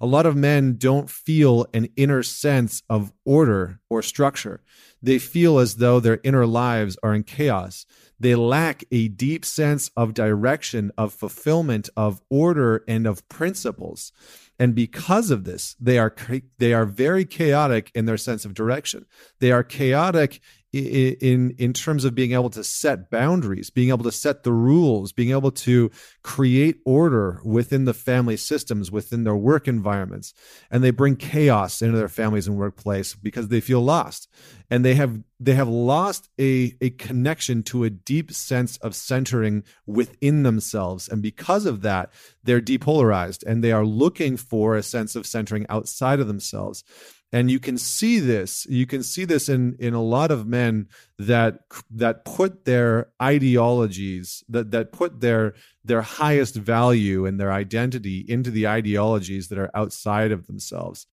A 0.00 0.06
lot 0.06 0.26
of 0.26 0.36
men 0.36 0.76
don't 0.76 1.08
feel 1.08 1.66
an 1.72 1.88
inner 1.96 2.22
sense 2.22 2.82
of 2.88 3.12
order 3.24 3.80
or 3.88 4.02
structure. 4.02 4.62
They 5.02 5.18
feel 5.18 5.58
as 5.58 5.76
though 5.76 6.00
their 6.00 6.20
inner 6.24 6.46
lives 6.46 6.96
are 7.02 7.14
in 7.14 7.22
chaos. 7.22 7.86
They 8.18 8.34
lack 8.34 8.84
a 8.90 9.08
deep 9.08 9.44
sense 9.44 9.90
of 9.96 10.14
direction, 10.14 10.90
of 10.96 11.12
fulfillment, 11.12 11.88
of 11.96 12.20
order, 12.30 12.82
and 12.88 13.06
of 13.06 13.28
principles. 13.28 14.12
And 14.58 14.74
because 14.74 15.30
of 15.30 15.44
this, 15.44 15.76
they 15.78 15.98
are 15.98 16.14
they 16.58 16.72
are 16.72 16.86
very 16.86 17.24
chaotic 17.24 17.90
in 17.94 18.06
their 18.06 18.16
sense 18.16 18.44
of 18.44 18.54
direction. 18.54 19.04
They 19.38 19.52
are 19.52 19.62
chaotic 19.62 20.40
in 20.72 21.54
in 21.58 21.72
terms 21.72 22.04
of 22.04 22.14
being 22.14 22.32
able 22.32 22.50
to 22.50 22.64
set 22.64 23.10
boundaries, 23.10 23.70
being 23.70 23.88
able 23.88 24.04
to 24.04 24.12
set 24.12 24.42
the 24.42 24.52
rules, 24.52 25.12
being 25.12 25.30
able 25.30 25.50
to 25.50 25.90
create 26.22 26.80
order 26.84 27.40
within 27.44 27.84
the 27.84 27.94
family 27.94 28.36
systems, 28.36 28.90
within 28.90 29.24
their 29.24 29.36
work 29.36 29.68
environments, 29.68 30.34
and 30.70 30.82
they 30.82 30.90
bring 30.90 31.16
chaos 31.16 31.80
into 31.82 31.96
their 31.96 32.08
families 32.08 32.48
and 32.48 32.56
workplace 32.56 33.14
because 33.14 33.48
they 33.48 33.60
feel 33.60 33.80
lost, 33.80 34.28
and 34.70 34.84
they 34.84 34.94
have 34.94 35.20
they 35.38 35.54
have 35.54 35.68
lost 35.68 36.28
a 36.40 36.74
a 36.80 36.90
connection 36.90 37.62
to 37.62 37.84
a 37.84 37.90
deep 37.90 38.32
sense 38.32 38.76
of 38.78 38.94
centering 38.94 39.62
within 39.86 40.42
themselves, 40.42 41.08
and 41.08 41.22
because 41.22 41.64
of 41.64 41.82
that, 41.82 42.12
they're 42.42 42.60
depolarized 42.60 43.44
and 43.46 43.62
they 43.62 43.72
are 43.72 43.84
looking 43.84 44.36
for 44.36 44.76
a 44.76 44.82
sense 44.82 45.16
of 45.16 45.26
centering 45.26 45.66
outside 45.68 46.20
of 46.20 46.26
themselves 46.26 46.84
and 47.32 47.50
you 47.50 47.58
can 47.58 47.76
see 47.76 48.18
this 48.18 48.66
you 48.68 48.86
can 48.86 49.02
see 49.02 49.24
this 49.24 49.48
in 49.48 49.76
in 49.78 49.94
a 49.94 50.02
lot 50.02 50.30
of 50.30 50.46
men 50.46 50.88
that 51.18 51.60
that 51.90 52.24
put 52.24 52.64
their 52.64 53.08
ideologies 53.20 54.44
that 54.48 54.70
that 54.70 54.92
put 54.92 55.20
their 55.20 55.54
their 55.84 56.02
highest 56.02 56.54
value 56.54 57.26
and 57.26 57.38
their 57.38 57.52
identity 57.52 58.24
into 58.28 58.50
the 58.50 58.66
ideologies 58.66 59.48
that 59.48 59.58
are 59.58 59.70
outside 59.74 60.32
of 60.32 60.46
themselves. 60.46 61.06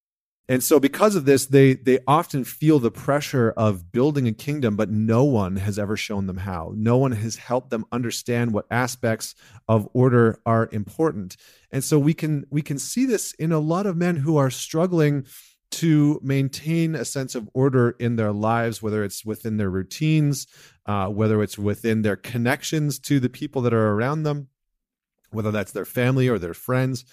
And 0.50 0.62
so 0.62 0.77
because 0.77 1.15
of 1.15 1.25
this 1.25 1.46
they 1.46 1.74
they 1.74 2.00
often 2.05 2.43
feel 2.43 2.77
the 2.77 2.91
pressure 2.91 3.53
of 3.55 3.91
building 3.91 4.27
a 4.27 4.34
kingdom 4.34 4.75
but 4.75 4.89
no 4.89 5.24
one 5.24 5.55
has 5.55 5.79
ever 5.79 5.96
shown 5.96 6.27
them 6.27 6.38
how. 6.38 6.74
No 6.75 6.98
one 6.98 7.13
has 7.13 7.38
helped 7.38 7.70
them 7.70 7.86
understand 7.91 8.53
what 8.53 8.65
aspects 8.70 9.36
of 9.67 9.88
order 9.93 10.39
are 10.46 10.70
important. 10.72 11.38
And 11.72 11.84
so 11.84 11.98
we 11.98 12.13
can 12.13 12.46
we 12.50 12.62
can 12.62 12.77
see 12.77 13.05
this 13.05 13.34
in 13.34 13.51
a 13.51 13.60
lot 13.60 13.86
of 13.86 13.98
men 13.98 14.17
who 14.17 14.38
are 14.38 14.50
struggling 14.50 15.25
to 15.73 16.19
maintain 16.21 16.93
a 16.93 17.03
sense 17.03 17.33
of 17.33 17.49
order 17.53 17.95
in 17.99 18.15
their 18.15 18.31
lives, 18.31 18.81
whether 18.81 19.03
it's 19.03 19.25
within 19.25 19.57
their 19.57 19.69
routines, 19.69 20.45
uh, 20.85 21.07
whether 21.07 21.41
it's 21.41 21.57
within 21.57 22.03
their 22.03 22.15
connections 22.15 22.99
to 22.99 23.19
the 23.19 23.29
people 23.29 23.61
that 23.63 23.73
are 23.73 23.93
around 23.93 24.23
them, 24.23 24.49
whether 25.31 25.51
that's 25.51 25.71
their 25.71 25.85
family 25.85 26.27
or 26.27 26.37
their 26.37 26.53
friends, 26.53 27.05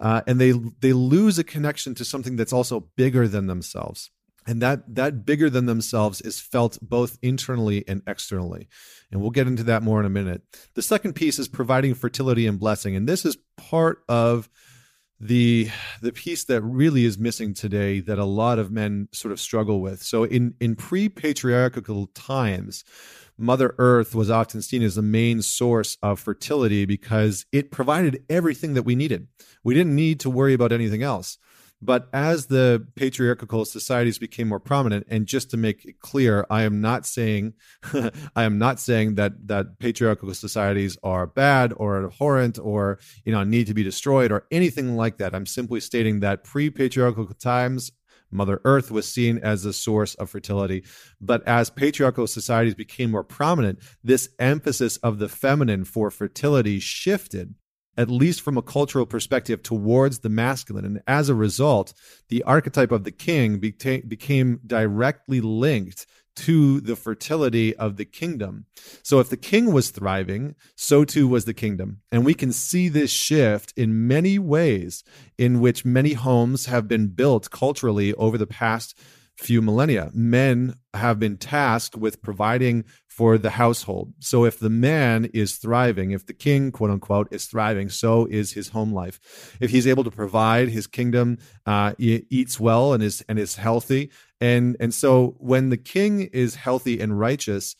uh, 0.00 0.22
and 0.26 0.40
they 0.40 0.52
they 0.80 0.92
lose 0.92 1.38
a 1.38 1.44
connection 1.44 1.94
to 1.94 2.04
something 2.04 2.34
that's 2.34 2.52
also 2.52 2.88
bigger 2.96 3.28
than 3.28 3.46
themselves. 3.46 4.10
And 4.46 4.60
that 4.60 4.94
that 4.96 5.24
bigger 5.24 5.48
than 5.48 5.66
themselves 5.66 6.20
is 6.20 6.40
felt 6.40 6.78
both 6.82 7.16
internally 7.22 7.84
and 7.86 8.02
externally. 8.08 8.66
And 9.12 9.20
we'll 9.20 9.30
get 9.30 9.46
into 9.46 9.62
that 9.64 9.84
more 9.84 10.00
in 10.00 10.06
a 10.06 10.10
minute. 10.10 10.42
The 10.74 10.82
second 10.82 11.12
piece 11.12 11.38
is 11.38 11.46
providing 11.46 11.94
fertility 11.94 12.46
and 12.46 12.58
blessing. 12.58 12.96
And 12.96 13.08
this 13.08 13.24
is 13.24 13.36
part 13.56 14.02
of 14.08 14.48
the 15.20 15.68
the 16.00 16.12
piece 16.12 16.44
that 16.44 16.62
really 16.62 17.04
is 17.04 17.18
missing 17.18 17.52
today 17.52 18.00
that 18.00 18.18
a 18.18 18.24
lot 18.24 18.58
of 18.58 18.70
men 18.70 19.08
sort 19.12 19.32
of 19.32 19.40
struggle 19.40 19.80
with. 19.80 20.02
So 20.02 20.24
in 20.24 20.54
in 20.60 20.76
pre-patriarchal 20.76 22.06
times, 22.14 22.84
Mother 23.36 23.74
Earth 23.78 24.14
was 24.14 24.30
often 24.30 24.62
seen 24.62 24.82
as 24.82 24.94
the 24.94 25.02
main 25.02 25.42
source 25.42 25.98
of 26.02 26.20
fertility 26.20 26.86
because 26.86 27.44
it 27.52 27.70
provided 27.70 28.24
everything 28.30 28.74
that 28.74 28.84
we 28.84 28.94
needed. 28.94 29.28
We 29.62 29.74
didn't 29.74 29.94
need 29.94 30.20
to 30.20 30.30
worry 30.30 30.54
about 30.54 30.72
anything 30.72 31.02
else. 31.02 31.38
But 31.82 32.08
as 32.12 32.46
the 32.46 32.86
patriarchal 32.94 33.64
societies 33.64 34.18
became 34.18 34.48
more 34.48 34.60
prominent, 34.60 35.06
and 35.08 35.26
just 35.26 35.50
to 35.50 35.56
make 35.56 35.84
it 35.84 36.00
clear, 36.00 36.46
I 36.50 36.62
am 36.62 36.80
not 36.80 37.06
saying 37.06 37.54
I 38.36 38.44
am 38.44 38.58
not 38.58 38.80
saying 38.80 39.14
that 39.14 39.48
that 39.48 39.78
patriarchal 39.78 40.34
societies 40.34 40.98
are 41.02 41.26
bad 41.26 41.72
or 41.76 42.04
abhorrent 42.04 42.58
or 42.58 42.98
you 43.24 43.32
know 43.32 43.44
need 43.44 43.66
to 43.68 43.74
be 43.74 43.82
destroyed 43.82 44.30
or 44.30 44.46
anything 44.50 44.96
like 44.96 45.18
that. 45.18 45.34
I'm 45.34 45.46
simply 45.46 45.80
stating 45.80 46.20
that 46.20 46.44
pre-patriarchal 46.44 47.26
times 47.34 47.92
Mother 48.30 48.60
Earth 48.64 48.90
was 48.90 49.08
seen 49.08 49.38
as 49.38 49.64
a 49.64 49.72
source 49.72 50.14
of 50.16 50.30
fertility. 50.30 50.84
But 51.20 51.46
as 51.46 51.70
patriarchal 51.70 52.26
societies 52.26 52.74
became 52.74 53.10
more 53.10 53.24
prominent, 53.24 53.80
this 54.04 54.28
emphasis 54.38 54.96
of 54.98 55.18
the 55.18 55.28
feminine 55.28 55.84
for 55.84 56.10
fertility 56.10 56.78
shifted 56.78 57.54
at 58.00 58.10
least 58.10 58.40
from 58.40 58.56
a 58.56 58.62
cultural 58.62 59.06
perspective, 59.06 59.62
towards 59.62 60.20
the 60.20 60.28
masculine. 60.28 60.84
And 60.84 61.02
as 61.06 61.28
a 61.28 61.34
result, 61.34 61.92
the 62.28 62.42
archetype 62.44 62.92
of 62.92 63.04
the 63.04 63.12
king 63.12 63.58
became 63.58 64.60
directly 64.66 65.40
linked 65.40 66.06
to 66.36 66.80
the 66.80 66.96
fertility 66.96 67.76
of 67.76 67.96
the 67.96 68.04
kingdom. 68.04 68.64
So 69.02 69.20
if 69.20 69.28
the 69.28 69.36
king 69.36 69.72
was 69.72 69.90
thriving, 69.90 70.54
so 70.74 71.04
too 71.04 71.28
was 71.28 71.44
the 71.44 71.52
kingdom. 71.52 72.00
And 72.10 72.24
we 72.24 72.32
can 72.32 72.52
see 72.52 72.88
this 72.88 73.10
shift 73.10 73.74
in 73.76 74.06
many 74.06 74.38
ways 74.38 75.04
in 75.36 75.60
which 75.60 75.84
many 75.84 76.14
homes 76.14 76.66
have 76.66 76.88
been 76.88 77.08
built 77.08 77.50
culturally 77.50 78.14
over 78.14 78.38
the 78.38 78.46
past 78.46 78.96
few 79.40 79.62
millennia. 79.62 80.10
Men 80.12 80.74
have 80.94 81.18
been 81.18 81.36
tasked 81.36 81.96
with 81.96 82.22
providing 82.22 82.84
for 83.08 83.38
the 83.38 83.50
household. 83.50 84.12
So 84.18 84.44
if 84.44 84.58
the 84.58 84.70
man 84.70 85.26
is 85.32 85.56
thriving, 85.56 86.10
if 86.10 86.26
the 86.26 86.32
king, 86.32 86.72
quote 86.72 86.90
unquote, 86.90 87.28
is 87.30 87.46
thriving, 87.46 87.88
so 87.88 88.26
is 88.26 88.52
his 88.52 88.68
home 88.68 88.92
life. 88.92 89.56
If 89.60 89.70
he's 89.70 89.86
able 89.86 90.04
to 90.04 90.10
provide, 90.10 90.68
his 90.68 90.86
kingdom 90.86 91.38
uh, 91.66 91.94
eats 91.98 92.60
well 92.60 92.92
and 92.92 93.02
is 93.02 93.24
and 93.28 93.38
is 93.38 93.56
healthy. 93.56 94.10
And 94.40 94.76
and 94.78 94.92
so 94.94 95.36
when 95.38 95.70
the 95.70 95.76
king 95.76 96.22
is 96.32 96.54
healthy 96.54 97.00
and 97.00 97.18
righteous, 97.18 97.76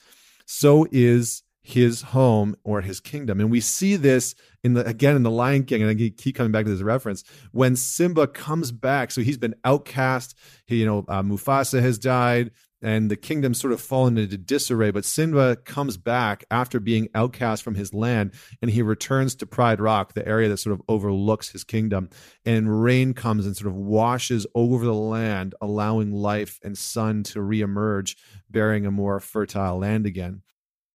so 0.46 0.86
is 0.90 1.42
his 1.70 2.02
home 2.02 2.56
or 2.64 2.80
his 2.80 3.00
kingdom. 3.00 3.40
And 3.40 3.50
we 3.50 3.60
see 3.60 3.96
this 3.96 4.34
in 4.62 4.74
the 4.74 4.86
again 4.86 5.16
in 5.16 5.22
the 5.22 5.30
Lion 5.30 5.64
King, 5.64 5.82
and 5.82 5.90
I 5.90 5.94
keep 5.94 6.34
coming 6.34 6.52
back 6.52 6.64
to 6.64 6.70
this 6.70 6.82
reference 6.82 7.24
when 7.52 7.76
Simba 7.76 8.26
comes 8.26 8.72
back. 8.72 9.10
So 9.10 9.20
he's 9.22 9.38
been 9.38 9.54
outcast. 9.64 10.36
He, 10.66 10.80
you 10.80 10.86
know, 10.86 11.04
uh, 11.08 11.22
Mufasa 11.22 11.80
has 11.80 11.98
died, 11.98 12.50
and 12.82 13.10
the 13.10 13.16
kingdom 13.16 13.54
sort 13.54 13.72
of 13.72 13.80
fallen 13.80 14.18
into 14.18 14.36
disarray. 14.36 14.90
But 14.90 15.04
Simba 15.04 15.56
comes 15.56 15.96
back 15.96 16.44
after 16.50 16.80
being 16.80 17.08
outcast 17.14 17.62
from 17.62 17.74
his 17.74 17.94
land, 17.94 18.32
and 18.60 18.70
he 18.70 18.82
returns 18.82 19.34
to 19.36 19.46
Pride 19.46 19.80
Rock, 19.80 20.14
the 20.14 20.26
area 20.26 20.48
that 20.48 20.58
sort 20.58 20.74
of 20.74 20.82
overlooks 20.88 21.50
his 21.50 21.64
kingdom. 21.64 22.10
And 22.44 22.82
rain 22.82 23.14
comes 23.14 23.46
and 23.46 23.56
sort 23.56 23.68
of 23.68 23.76
washes 23.76 24.46
over 24.54 24.84
the 24.84 24.94
land, 24.94 25.54
allowing 25.60 26.12
life 26.12 26.58
and 26.62 26.76
sun 26.76 27.22
to 27.24 27.38
reemerge, 27.38 28.16
bearing 28.50 28.86
a 28.86 28.90
more 28.90 29.20
fertile 29.20 29.78
land 29.78 30.06
again. 30.06 30.42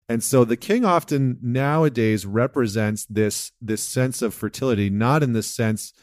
And 0.07 0.23
so 0.23 0.45
the 0.45 0.57
king 0.57 0.85
often 0.85 1.39
nowadays 1.41 2.25
represents 2.25 3.05
this 3.05 3.51
this 3.59 3.81
sense 3.81 4.21
of 4.21 4.33
fertility, 4.33 4.89
not 4.89 5.23
in 5.23 5.33
the 5.33 5.41
sense, 5.41 5.93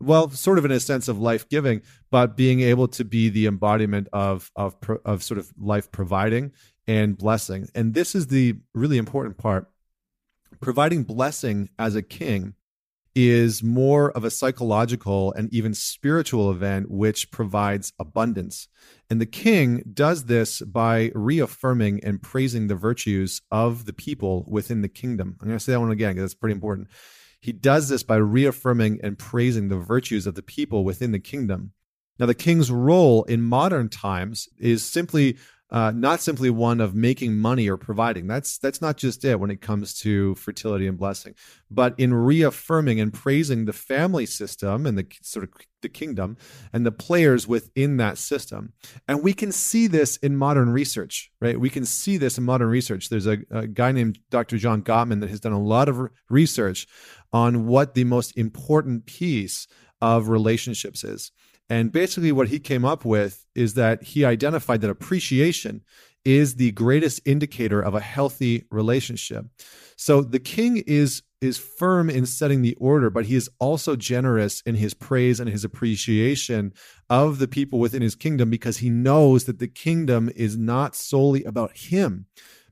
well, 0.00 0.28
sort 0.30 0.58
of 0.58 0.64
in 0.64 0.70
a 0.70 0.80
sense 0.80 1.08
of 1.08 1.18
life 1.18 1.48
giving, 1.48 1.82
but 2.10 2.36
being 2.36 2.60
able 2.60 2.88
to 2.88 3.04
be 3.04 3.30
the 3.30 3.46
embodiment 3.46 4.08
of 4.12 4.50
of 4.54 4.76
of 5.04 5.22
sort 5.22 5.38
of 5.38 5.50
life 5.58 5.90
providing 5.90 6.52
and 6.86 7.16
blessing. 7.16 7.68
And 7.74 7.94
this 7.94 8.14
is 8.14 8.26
the 8.26 8.56
really 8.74 8.98
important 8.98 9.38
part. 9.38 9.70
Providing 10.60 11.04
blessing 11.04 11.70
as 11.78 11.96
a 11.96 12.02
king 12.02 12.54
is 13.14 13.62
more 13.62 14.10
of 14.12 14.24
a 14.24 14.30
psychological 14.30 15.32
and 15.32 15.52
even 15.52 15.74
spiritual 15.74 16.50
event 16.50 16.90
which 16.90 17.30
provides 17.30 17.92
abundance. 17.98 18.68
And 19.10 19.20
the 19.20 19.26
king 19.26 19.82
does 19.92 20.24
this 20.24 20.60
by 20.62 21.10
reaffirming 21.14 22.02
and 22.02 22.22
praising 22.22 22.68
the 22.68 22.74
virtues 22.74 23.42
of 23.50 23.84
the 23.84 23.92
people 23.92 24.44
within 24.48 24.80
the 24.80 24.88
kingdom. 24.88 25.36
I'm 25.40 25.48
going 25.48 25.58
to 25.58 25.64
say 25.64 25.72
that 25.72 25.80
one 25.80 25.90
again 25.90 26.12
because 26.12 26.30
that's 26.30 26.40
pretty 26.40 26.54
important. 26.54 26.88
He 27.40 27.52
does 27.52 27.88
this 27.88 28.02
by 28.02 28.16
reaffirming 28.16 29.00
and 29.02 29.18
praising 29.18 29.68
the 29.68 29.76
virtues 29.76 30.26
of 30.26 30.34
the 30.34 30.42
people 30.42 30.84
within 30.84 31.12
the 31.12 31.18
kingdom. 31.18 31.72
Now, 32.18 32.26
the 32.26 32.34
king's 32.34 32.70
role 32.70 33.24
in 33.24 33.42
modern 33.42 33.88
times 33.88 34.48
is 34.58 34.84
simply 34.84 35.36
uh, 35.72 35.90
not 35.90 36.20
simply 36.20 36.50
one 36.50 36.82
of 36.82 36.94
making 36.94 37.38
money 37.38 37.66
or 37.66 37.78
providing. 37.78 38.26
That's 38.26 38.58
that's 38.58 38.82
not 38.82 38.98
just 38.98 39.24
it 39.24 39.40
when 39.40 39.50
it 39.50 39.62
comes 39.62 39.94
to 40.00 40.34
fertility 40.34 40.86
and 40.86 40.98
blessing, 40.98 41.34
but 41.70 41.94
in 41.98 42.12
reaffirming 42.12 43.00
and 43.00 43.12
praising 43.12 43.64
the 43.64 43.72
family 43.72 44.26
system 44.26 44.86
and 44.86 44.98
the 44.98 45.06
sort 45.22 45.44
of 45.44 45.50
the 45.80 45.88
kingdom 45.88 46.36
and 46.74 46.84
the 46.84 46.92
players 46.92 47.48
within 47.48 47.96
that 47.96 48.18
system. 48.18 48.74
And 49.08 49.22
we 49.22 49.32
can 49.32 49.50
see 49.50 49.86
this 49.86 50.18
in 50.18 50.36
modern 50.36 50.68
research, 50.70 51.32
right? 51.40 51.58
We 51.58 51.70
can 51.70 51.86
see 51.86 52.18
this 52.18 52.36
in 52.36 52.44
modern 52.44 52.68
research. 52.68 53.08
There's 53.08 53.26
a, 53.26 53.38
a 53.50 53.66
guy 53.66 53.92
named 53.92 54.18
Dr. 54.30 54.58
John 54.58 54.82
Gottman 54.82 55.20
that 55.20 55.30
has 55.30 55.40
done 55.40 55.52
a 55.52 55.60
lot 55.60 55.88
of 55.88 56.10
research 56.28 56.86
on 57.32 57.66
what 57.66 57.94
the 57.94 58.04
most 58.04 58.36
important 58.36 59.06
piece 59.06 59.66
of 60.02 60.28
relationships 60.28 61.02
is. 61.02 61.32
And 61.72 61.90
basically, 61.90 62.32
what 62.32 62.48
he 62.48 62.58
came 62.58 62.84
up 62.84 63.02
with 63.02 63.46
is 63.54 63.72
that 63.74 64.02
he 64.02 64.26
identified 64.26 64.82
that 64.82 64.90
appreciation 64.90 65.80
is 66.22 66.56
the 66.56 66.70
greatest 66.72 67.22
indicator 67.24 67.80
of 67.80 67.94
a 67.94 68.00
healthy 68.00 68.66
relationship. 68.70 69.46
So 69.96 70.20
the 70.20 70.38
king 70.38 70.82
is 70.86 71.22
is 71.40 71.56
firm 71.56 72.10
in 72.10 72.26
setting 72.26 72.60
the 72.60 72.74
order, 72.74 73.08
but 73.08 73.24
he 73.24 73.36
is 73.36 73.48
also 73.58 73.96
generous 73.96 74.60
in 74.66 74.74
his 74.74 74.92
praise 74.92 75.40
and 75.40 75.48
his 75.48 75.64
appreciation 75.64 76.74
of 77.08 77.38
the 77.38 77.48
people 77.48 77.78
within 77.78 78.02
his 78.02 78.16
kingdom 78.16 78.50
because 78.50 78.76
he 78.76 78.90
knows 78.90 79.44
that 79.44 79.58
the 79.58 79.66
kingdom 79.66 80.30
is 80.36 80.58
not 80.58 80.94
solely 80.94 81.42
about 81.42 81.74
him 81.74 82.26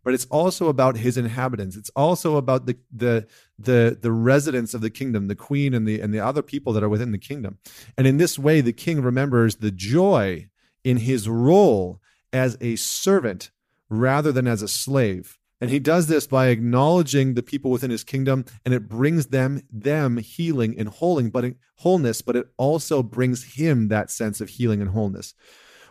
but 0.04 0.14
it's 0.14 0.26
also 0.26 0.68
about 0.68 0.96
his 0.96 1.16
inhabitants. 1.16 1.76
It's 1.76 1.90
also 1.90 2.36
about 2.36 2.66
the 2.66 2.76
the 2.92 3.26
the 3.58 3.98
the 4.00 4.12
residents 4.12 4.74
of 4.74 4.80
the 4.80 4.90
kingdom, 4.90 5.28
the 5.28 5.34
queen 5.34 5.74
and 5.74 5.86
the 5.86 6.00
and 6.00 6.12
the 6.14 6.20
other 6.20 6.42
people 6.42 6.72
that 6.72 6.82
are 6.82 6.88
within 6.88 7.12
the 7.12 7.18
kingdom. 7.18 7.58
And 7.96 8.06
in 8.06 8.16
this 8.16 8.38
way, 8.38 8.60
the 8.60 8.72
king 8.72 9.02
remembers 9.02 9.56
the 9.56 9.70
joy 9.70 10.48
in 10.84 10.98
his 10.98 11.28
role 11.28 12.00
as 12.32 12.56
a 12.60 12.76
servant 12.76 13.50
rather 13.88 14.32
than 14.32 14.46
as 14.46 14.62
a 14.62 14.68
slave. 14.68 15.38
And 15.60 15.68
he 15.68 15.78
does 15.78 16.06
this 16.06 16.26
by 16.26 16.46
acknowledging 16.46 17.34
the 17.34 17.42
people 17.42 17.70
within 17.70 17.90
his 17.90 18.02
kingdom, 18.02 18.46
and 18.64 18.72
it 18.72 18.88
brings 18.88 19.26
them 19.26 19.60
them 19.70 20.16
healing 20.16 20.74
and 20.78 20.88
wholing, 20.88 21.30
but 21.30 21.44
wholeness, 21.76 22.22
but 22.22 22.36
it 22.36 22.46
also 22.56 23.02
brings 23.02 23.56
him 23.56 23.88
that 23.88 24.10
sense 24.10 24.40
of 24.40 24.48
healing 24.48 24.80
and 24.80 24.90
wholeness. 24.90 25.34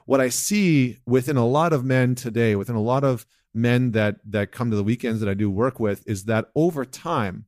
What 0.05 0.21
I 0.21 0.29
see 0.29 0.97
within 1.05 1.37
a 1.37 1.45
lot 1.45 1.71
of 1.71 1.85
men 1.85 2.15
today, 2.15 2.55
within 2.55 2.75
a 2.75 2.81
lot 2.81 3.03
of 3.03 3.27
men 3.53 3.91
that 3.91 4.17
that 4.25 4.51
come 4.51 4.69
to 4.69 4.77
the 4.77 4.83
weekends 4.83 5.19
that 5.19 5.29
I 5.29 5.33
do 5.33 5.49
work 5.49 5.79
with, 5.79 6.07
is 6.07 6.25
that 6.25 6.49
over 6.55 6.85
time 6.85 7.45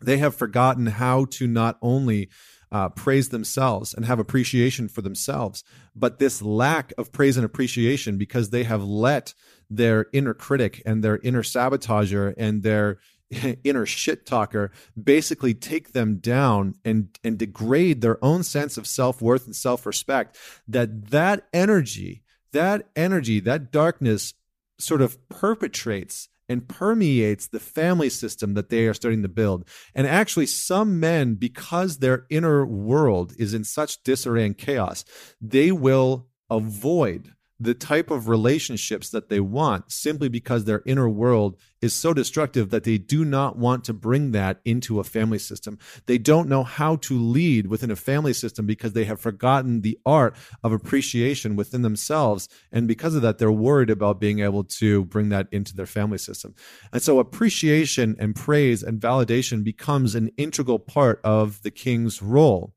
they 0.00 0.18
have 0.18 0.34
forgotten 0.34 0.86
how 0.86 1.24
to 1.26 1.46
not 1.46 1.78
only 1.80 2.28
uh, 2.74 2.88
praise 2.88 3.28
themselves 3.28 3.94
and 3.94 4.04
have 4.04 4.18
appreciation 4.18 4.88
for 4.88 5.00
themselves. 5.00 5.62
But 5.94 6.18
this 6.18 6.42
lack 6.42 6.92
of 6.98 7.12
praise 7.12 7.36
and 7.36 7.46
appreciation 7.46 8.18
because 8.18 8.50
they 8.50 8.64
have 8.64 8.82
let 8.82 9.32
their 9.70 10.06
inner 10.12 10.34
critic 10.34 10.82
and 10.84 11.02
their 11.02 11.18
inner 11.18 11.42
sabotager 11.42 12.34
and 12.36 12.64
their 12.64 12.98
inner 13.64 13.86
shit 13.86 14.26
talker 14.26 14.72
basically 15.00 15.54
take 15.54 15.92
them 15.92 16.16
down 16.16 16.74
and 16.84 17.16
and 17.22 17.38
degrade 17.38 18.00
their 18.00 18.22
own 18.24 18.42
sense 18.42 18.76
of 18.76 18.86
self-worth 18.86 19.46
and 19.46 19.56
self-respect 19.56 20.36
that 20.68 21.10
that 21.10 21.46
energy 21.52 22.22
that 22.52 22.86
energy 22.94 23.40
that 23.40 23.72
darkness 23.72 24.34
sort 24.78 25.02
of 25.02 25.28
perpetrates 25.28 26.28
and 26.48 26.68
permeates 26.68 27.46
the 27.46 27.60
family 27.60 28.10
system 28.10 28.54
that 28.54 28.68
they 28.68 28.86
are 28.86 28.94
starting 28.94 29.22
to 29.22 29.28
build. 29.28 29.66
And 29.94 30.06
actually, 30.06 30.46
some 30.46 31.00
men, 31.00 31.34
because 31.34 31.98
their 31.98 32.26
inner 32.28 32.66
world 32.66 33.34
is 33.38 33.54
in 33.54 33.64
such 33.64 34.02
disarray 34.02 34.44
and 34.44 34.56
chaos, 34.56 35.04
they 35.40 35.72
will 35.72 36.26
avoid 36.50 37.32
the 37.64 37.74
type 37.74 38.10
of 38.10 38.28
relationships 38.28 39.10
that 39.10 39.28
they 39.28 39.40
want 39.40 39.90
simply 39.90 40.28
because 40.28 40.64
their 40.64 40.82
inner 40.86 41.08
world 41.08 41.56
is 41.80 41.92
so 41.92 42.14
destructive 42.14 42.70
that 42.70 42.84
they 42.84 42.96
do 42.96 43.24
not 43.24 43.58
want 43.58 43.84
to 43.84 43.92
bring 43.92 44.32
that 44.32 44.60
into 44.64 45.00
a 45.00 45.04
family 45.04 45.38
system. 45.38 45.78
They 46.06 46.16
don't 46.16 46.48
know 46.48 46.62
how 46.62 46.96
to 46.96 47.18
lead 47.18 47.66
within 47.66 47.90
a 47.90 47.96
family 47.96 48.32
system 48.32 48.64
because 48.64 48.92
they 48.92 49.04
have 49.04 49.20
forgotten 49.20 49.82
the 49.82 49.98
art 50.06 50.36
of 50.62 50.72
appreciation 50.72 51.56
within 51.56 51.82
themselves. 51.82 52.48
And 52.72 52.88
because 52.88 53.14
of 53.14 53.22
that, 53.22 53.38
they're 53.38 53.52
worried 53.52 53.90
about 53.90 54.20
being 54.20 54.40
able 54.40 54.64
to 54.64 55.04
bring 55.04 55.28
that 55.28 55.48
into 55.52 55.74
their 55.76 55.86
family 55.86 56.18
system. 56.18 56.54
And 56.92 57.02
so 57.02 57.18
appreciation 57.18 58.16
and 58.18 58.34
praise 58.34 58.82
and 58.82 59.00
validation 59.00 59.62
becomes 59.62 60.14
an 60.14 60.30
integral 60.36 60.78
part 60.78 61.20
of 61.22 61.62
the 61.62 61.70
king's 61.70 62.22
role. 62.22 62.72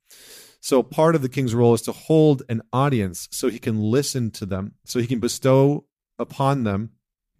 So 0.67 0.83
part 0.83 1.15
of 1.15 1.21
the 1.21 1.29
king's 1.29 1.55
role 1.55 1.73
is 1.75 1.81
to 1.83 1.93
hold 1.93 2.43
an 2.49 2.61
audience 2.73 3.29
so 3.31 3.47
he 3.47 3.57
can 3.57 3.79
listen 3.79 4.31
to 4.31 4.45
them, 4.45 4.73
so 4.83 4.99
he 4.99 5.07
can 5.07 5.21
bestow 5.21 5.85
upon 6.19 6.65
them 6.65 6.89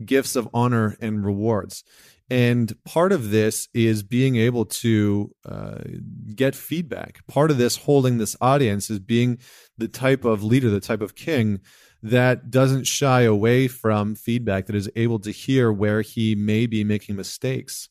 gifts 0.05 0.37
of 0.37 0.47
honor 0.53 0.95
and 1.01 1.25
rewards. 1.25 1.83
And 2.29 2.73
part 2.85 3.11
of 3.11 3.31
this 3.31 3.67
is 3.73 4.01
being 4.01 4.37
able 4.37 4.63
to 4.63 5.35
uh, 5.43 5.79
get 6.35 6.55
feedback. 6.55 7.19
Part 7.27 7.51
of 7.51 7.57
this 7.57 7.75
holding 7.75 8.17
this 8.17 8.37
audience 8.39 8.89
is 8.89 8.99
being 8.99 9.39
the 9.77 9.89
type 9.89 10.23
of 10.23 10.41
leader, 10.41 10.69
the 10.69 10.79
type 10.79 11.01
of 11.01 11.13
king 11.13 11.59
that 12.01 12.49
doesn't 12.49 12.87
shy 12.87 13.23
away 13.23 13.67
from 13.67 14.15
feedback, 14.15 14.67
that 14.67 14.75
is 14.75 14.89
able 14.95 15.19
to 15.19 15.31
hear 15.31 15.69
where 15.69 16.01
he 16.01 16.33
may 16.33 16.65
be 16.65 16.85
making 16.85 17.17
mistakes. 17.17 17.89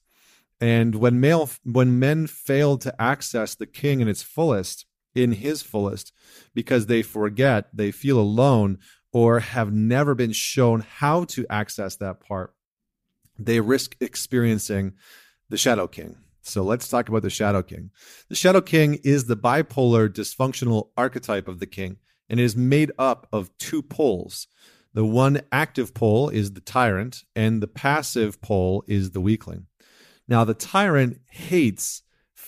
And 0.62 0.94
when 0.94 1.20
male, 1.20 1.50
when 1.62 1.98
men 1.98 2.26
fail 2.26 2.78
to 2.78 3.02
access 3.02 3.54
the 3.54 3.66
king 3.66 4.00
in 4.00 4.08
its 4.08 4.22
fullest, 4.22 4.85
in 5.16 5.32
his 5.32 5.62
fullest 5.62 6.12
because 6.54 6.86
they 6.86 7.02
forget, 7.02 7.68
they 7.72 7.90
feel 7.90 8.18
alone, 8.18 8.78
or 9.12 9.40
have 9.40 9.72
never 9.72 10.14
been 10.14 10.32
shown 10.32 10.80
how 10.80 11.24
to 11.24 11.46
access 11.48 11.96
that 11.96 12.20
part, 12.20 12.54
they 13.38 13.60
risk 13.60 13.96
experiencing 14.00 14.92
the 15.48 15.56
Shadow 15.56 15.86
King. 15.86 16.16
So 16.42 16.62
let's 16.62 16.88
talk 16.88 17.08
about 17.08 17.22
the 17.22 17.30
Shadow 17.30 17.62
King. 17.62 17.90
The 18.28 18.36
Shadow 18.36 18.60
King 18.60 19.00
is 19.02 19.24
the 19.24 19.36
bipolar 19.36 20.08
dysfunctional 20.08 20.90
archetype 20.96 21.48
of 21.48 21.58
the 21.58 21.66
king, 21.66 21.96
and 22.28 22.38
it 22.38 22.42
is 22.44 22.56
made 22.56 22.92
up 22.98 23.26
of 23.32 23.56
two 23.58 23.82
poles. 23.82 24.46
The 24.94 25.04
one 25.04 25.40
active 25.50 25.92
pole 25.92 26.28
is 26.28 26.52
the 26.52 26.60
tyrant, 26.60 27.24
and 27.34 27.62
the 27.62 27.66
passive 27.66 28.40
pole 28.40 28.84
is 28.86 29.10
the 29.10 29.20
weakling. 29.20 29.66
Now, 30.28 30.44
the 30.44 30.54
tyrant 30.54 31.20
hates 31.30 32.02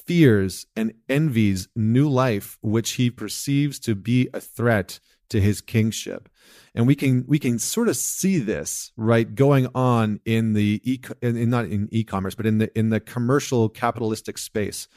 fears 0.08 0.66
and 0.74 0.94
envies 1.08 1.68
new 1.76 2.08
life 2.08 2.58
which 2.62 2.92
he 2.92 3.10
perceives 3.10 3.78
to 3.78 3.94
be 3.94 4.28
a 4.32 4.40
threat 4.40 4.98
to 5.28 5.38
his 5.38 5.60
kingship 5.60 6.30
and 6.74 6.86
we 6.86 6.94
can 6.94 7.22
we 7.28 7.38
can 7.38 7.58
sort 7.58 7.88
of 7.88 7.96
see 7.96 8.38
this 8.38 8.90
right 8.96 9.34
going 9.34 9.68
on 9.74 10.18
in 10.24 10.54
the 10.54 10.80
e 10.82 10.98
in, 11.20 11.50
not 11.50 11.66
in 11.66 11.86
e-commerce 11.92 12.34
but 12.34 12.46
in 12.46 12.56
the 12.56 12.78
in 12.78 12.88
the 12.88 13.00
commercial 13.00 13.68
capitalistic 13.68 14.38
space 14.38 14.88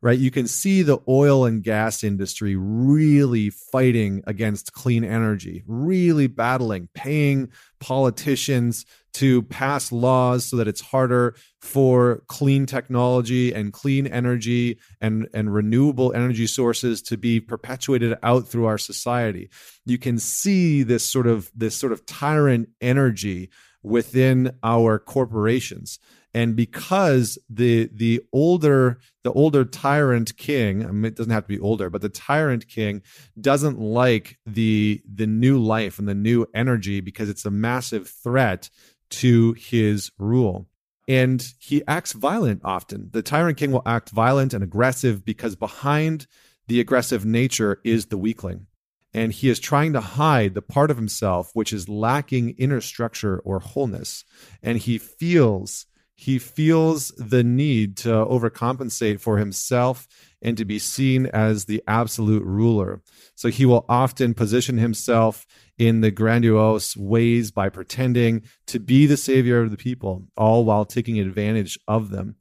right? 0.00 0.18
You 0.18 0.30
can 0.30 0.46
see 0.46 0.82
the 0.82 0.98
oil 1.08 1.44
and 1.44 1.62
gas 1.62 2.04
industry 2.04 2.54
really 2.56 3.50
fighting 3.50 4.22
against 4.26 4.72
clean 4.72 5.04
energy, 5.04 5.64
really 5.66 6.26
battling, 6.26 6.88
paying 6.94 7.50
politicians 7.80 8.84
to 9.14 9.42
pass 9.42 9.90
laws 9.90 10.44
so 10.44 10.56
that 10.56 10.68
it's 10.68 10.80
harder 10.80 11.34
for 11.60 12.22
clean 12.28 12.66
technology 12.66 13.52
and 13.52 13.72
clean 13.72 14.06
energy 14.06 14.78
and, 15.00 15.28
and 15.34 15.52
renewable 15.52 16.12
energy 16.12 16.46
sources 16.46 17.02
to 17.02 17.16
be 17.16 17.40
perpetuated 17.40 18.16
out 18.22 18.46
through 18.46 18.66
our 18.66 18.78
society. 18.78 19.50
You 19.86 19.98
can 19.98 20.18
see 20.18 20.82
this 20.82 21.04
sort 21.04 21.26
of 21.26 21.50
this 21.54 21.76
sort 21.76 21.92
of 21.92 22.06
tyrant 22.06 22.68
energy 22.80 23.50
within 23.82 24.52
our 24.62 24.98
corporations. 24.98 25.98
And 26.34 26.54
because 26.54 27.38
the 27.48 27.88
the 27.92 28.20
older 28.32 28.98
the 29.24 29.32
older 29.32 29.64
tyrant 29.64 30.36
king 30.36 30.84
I 30.84 30.90
mean, 30.90 31.06
it 31.06 31.16
doesn't 31.16 31.32
have 31.32 31.44
to 31.44 31.48
be 31.48 31.58
older 31.58 31.88
but 31.88 32.02
the 32.02 32.10
tyrant 32.10 32.68
king 32.68 33.02
doesn't 33.40 33.80
like 33.80 34.38
the 34.44 35.00
the 35.10 35.26
new 35.26 35.58
life 35.58 35.98
and 35.98 36.06
the 36.06 36.14
new 36.14 36.46
energy 36.54 37.00
because 37.00 37.28
it's 37.28 37.46
a 37.46 37.50
massive 37.50 38.08
threat 38.08 38.68
to 39.10 39.54
his 39.54 40.10
rule. 40.18 40.68
And 41.08 41.42
he 41.58 41.82
acts 41.88 42.12
violent 42.12 42.60
often. 42.64 43.08
The 43.12 43.22
tyrant 43.22 43.56
king 43.56 43.72
will 43.72 43.82
act 43.86 44.10
violent 44.10 44.52
and 44.52 44.62
aggressive 44.62 45.24
because 45.24 45.56
behind 45.56 46.26
the 46.66 46.80
aggressive 46.80 47.24
nature 47.24 47.80
is 47.82 48.06
the 48.06 48.18
weakling 48.18 48.66
and 49.14 49.32
he 49.32 49.48
is 49.48 49.58
trying 49.58 49.92
to 49.92 50.00
hide 50.00 50.54
the 50.54 50.62
part 50.62 50.90
of 50.90 50.96
himself 50.96 51.50
which 51.54 51.72
is 51.72 51.88
lacking 51.88 52.50
inner 52.50 52.80
structure 52.80 53.38
or 53.40 53.60
wholeness 53.60 54.24
and 54.62 54.78
he 54.78 54.98
feels 54.98 55.86
he 56.20 56.40
feels 56.40 57.10
the 57.16 57.44
need 57.44 57.96
to 57.98 58.08
overcompensate 58.08 59.20
for 59.20 59.38
himself 59.38 60.08
and 60.42 60.56
to 60.56 60.64
be 60.64 60.80
seen 60.80 61.26
as 61.26 61.66
the 61.66 61.80
absolute 61.86 62.42
ruler. 62.42 63.02
So 63.36 63.50
he 63.50 63.64
will 63.64 63.84
often 63.88 64.34
position 64.34 64.78
himself 64.78 65.46
in 65.78 66.00
the 66.00 66.10
grandiose 66.10 66.96
ways 66.96 67.52
by 67.52 67.68
pretending 67.68 68.42
to 68.66 68.80
be 68.80 69.06
the 69.06 69.16
savior 69.16 69.62
of 69.62 69.70
the 69.70 69.76
people, 69.76 70.24
all 70.36 70.64
while 70.64 70.84
taking 70.84 71.20
advantage 71.20 71.78
of 71.86 72.10
them. 72.10 72.34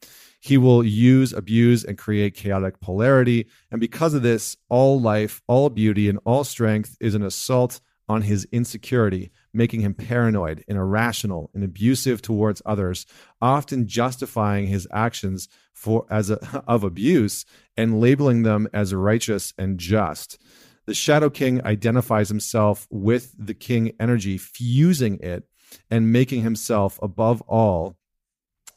He 0.47 0.57
will 0.57 0.81
use, 0.81 1.33
abuse, 1.33 1.83
and 1.83 1.97
create 1.97 2.33
chaotic 2.33 2.79
polarity. 2.79 3.47
And 3.69 3.81
because 3.81 4.13
of 4.13 4.21
this, 4.21 4.55
all 4.69 4.97
life, 4.97 5.41
all 5.45 5.69
beauty, 5.69 6.07
and 6.07 6.19
all 6.23 6.45
strength 6.45 6.95
is 7.01 7.15
an 7.15 7.21
assault 7.21 7.81
on 8.07 8.21
his 8.21 8.47
insecurity, 8.53 9.29
making 9.53 9.81
him 9.81 9.93
paranoid 9.93 10.63
and 10.69 10.77
irrational 10.77 11.51
and 11.53 11.65
abusive 11.65 12.21
towards 12.21 12.62
others, 12.65 13.05
often 13.41 13.88
justifying 13.88 14.67
his 14.67 14.88
actions 14.93 15.49
for 15.73 16.05
as 16.10 16.29
a, 16.29 16.63
of 16.65 16.86
abuse 16.86 17.43
and 17.75 17.99
labeling 17.99 18.43
them 18.43 18.69
as 18.71 18.93
righteous 18.93 19.53
and 19.57 19.77
just. 19.77 20.41
The 20.86 20.93
Shadow 20.93 21.29
King 21.29 21.62
identifies 21.65 22.29
himself 22.29 22.88
with 22.89 23.36
the 23.38 23.53
King 23.53 23.91
energy, 23.99 24.38
fusing 24.38 25.19
it 25.19 25.43
and 25.91 26.13
making 26.13 26.43
himself 26.43 26.97
above 27.01 27.41
all 27.41 27.97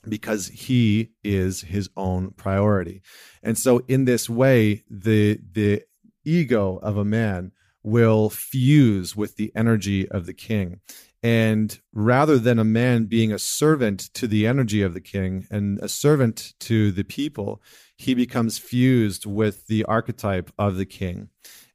because 0.08 0.48
he 0.48 1.12
is 1.22 1.62
his 1.62 1.90
own 1.96 2.30
priority. 2.32 3.02
And 3.42 3.58
so 3.58 3.82
in 3.88 4.04
this 4.04 4.28
way 4.28 4.84
the 4.88 5.38
the 5.52 5.82
ego 6.24 6.78
of 6.82 6.96
a 6.96 7.04
man 7.04 7.52
will 7.82 8.28
fuse 8.30 9.16
with 9.16 9.36
the 9.36 9.52
energy 9.54 10.08
of 10.08 10.26
the 10.26 10.34
king. 10.34 10.80
And 11.22 11.78
rather 11.92 12.38
than 12.38 12.58
a 12.58 12.64
man 12.64 13.04
being 13.04 13.32
a 13.32 13.38
servant 13.38 14.12
to 14.14 14.26
the 14.26 14.46
energy 14.46 14.82
of 14.82 14.94
the 14.94 15.00
king 15.00 15.46
and 15.50 15.78
a 15.80 15.88
servant 15.88 16.54
to 16.60 16.90
the 16.92 17.04
people, 17.04 17.60
he 17.96 18.14
becomes 18.14 18.58
fused 18.58 19.26
with 19.26 19.66
the 19.66 19.84
archetype 19.84 20.50
of 20.58 20.76
the 20.76 20.86
king. 20.86 21.28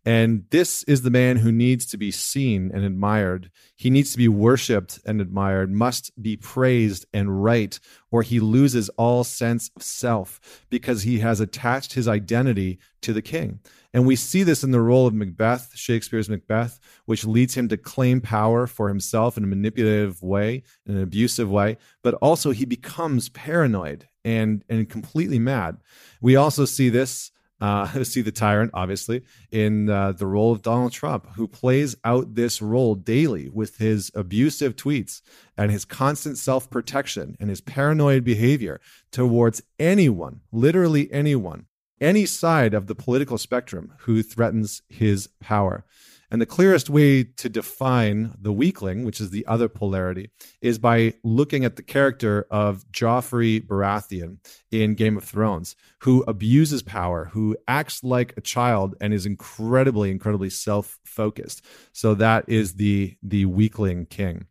And 0.05 0.45
this 0.51 0.83
is 0.83 1.01
the 1.01 1.09
man 1.09 1.37
who 1.37 1.51
needs 1.51 1.87
to 1.87 1.97
be 1.97 2.11
seen 2.11 2.69
and 2.71 2.85
admired. 2.85 3.49
He 3.75 3.89
needs 3.89 4.11
to 4.11 4.19
be 4.19 4.27
worshiped 4.27 4.99
and 5.03 5.19
admired, 5.19 5.71
must 5.71 6.11
be 6.21 6.37
praised 6.37 7.07
and 7.11 7.43
right, 7.43 7.79
or 8.11 8.21
he 8.21 8.39
loses 8.39 8.89
all 8.89 9.23
sense 9.23 9.71
of 9.75 9.81
self 9.81 10.65
because 10.69 11.01
he 11.01 11.19
has 11.19 11.39
attached 11.39 11.93
his 11.93 12.07
identity 12.07 12.77
to 13.01 13.13
the 13.13 13.23
king. 13.23 13.59
And 13.95 14.05
we 14.05 14.15
see 14.15 14.43
this 14.43 14.63
in 14.63 14.69
the 14.69 14.81
role 14.81 15.07
of 15.07 15.13
Macbeth, 15.15 15.71
Shakespeare's 15.73 16.29
Macbeth, 16.29 16.79
which 17.05 17.25
leads 17.25 17.55
him 17.55 17.67
to 17.69 17.77
claim 17.77 18.21
power 18.21 18.67
for 18.67 18.89
himself 18.89 19.37
in 19.37 19.43
a 19.43 19.47
manipulative 19.47 20.21
way, 20.21 20.61
in 20.85 20.97
an 20.97 21.01
abusive 21.01 21.49
way, 21.49 21.77
but 22.03 22.13
also 22.15 22.51
he 22.51 22.65
becomes 22.65 23.29
paranoid 23.29 24.07
and, 24.23 24.63
and 24.69 24.87
completely 24.87 25.39
mad. 25.39 25.77
We 26.21 26.35
also 26.35 26.65
see 26.65 26.89
this 26.89 27.31
uh, 27.65 28.03
see 28.03 28.21
the 28.21 28.31
tyrant, 28.31 28.71
obviously, 28.73 29.23
in 29.51 29.89
uh, 29.89 30.11
the 30.11 30.27
role 30.27 30.51
of 30.51 30.61
Donald 30.61 30.91
Trump, 30.91 31.27
who 31.35 31.47
plays 31.47 31.95
out 32.03 32.35
this 32.35 32.61
role 32.61 32.95
daily 32.95 33.49
with 33.49 33.77
his 33.77 34.11
abusive 34.13 34.75
tweets 34.75 35.21
and 35.57 35.71
his 35.71 35.85
constant 35.85 36.37
self 36.37 36.69
protection 36.69 37.35
and 37.39 37.49
his 37.49 37.61
paranoid 37.61 38.23
behavior 38.23 38.79
towards 39.11 39.61
anyone, 39.79 40.41
literally 40.51 41.11
anyone, 41.11 41.65
any 41.99 42.25
side 42.25 42.73
of 42.73 42.87
the 42.87 42.95
political 42.95 43.37
spectrum 43.37 43.93
who 43.99 44.21
threatens 44.21 44.81
his 44.87 45.29
power. 45.39 45.85
And 46.31 46.41
the 46.41 46.45
clearest 46.45 46.89
way 46.89 47.23
to 47.23 47.49
define 47.49 48.33
the 48.39 48.51
weakling, 48.51 49.05
which 49.05 49.21
is 49.21 49.29
the 49.29 49.45
other 49.45 49.69
polarity, 49.69 50.31
is 50.61 50.79
by 50.79 51.13
looking 51.23 51.65
at 51.65 51.75
the 51.75 51.83
character 51.83 52.47
of 52.49 52.83
Joffrey 52.91 53.65
Baratheon 53.65 54.37
in 54.71 54.95
Game 54.95 55.17
of 55.17 55.23
Thrones, 55.23 55.75
who 56.01 56.23
abuses 56.27 56.81
power, 56.81 57.25
who 57.25 57.55
acts 57.67 58.03
like 58.03 58.33
a 58.37 58.41
child 58.41 58.95
and 58.99 59.13
is 59.13 59.25
incredibly, 59.25 60.09
incredibly 60.09 60.49
self-focused. 60.49 61.63
So 61.93 62.15
that 62.15 62.45
is 62.47 62.73
the 62.73 63.15
the 63.21 63.45
weakling 63.45 64.05
king. 64.07 64.47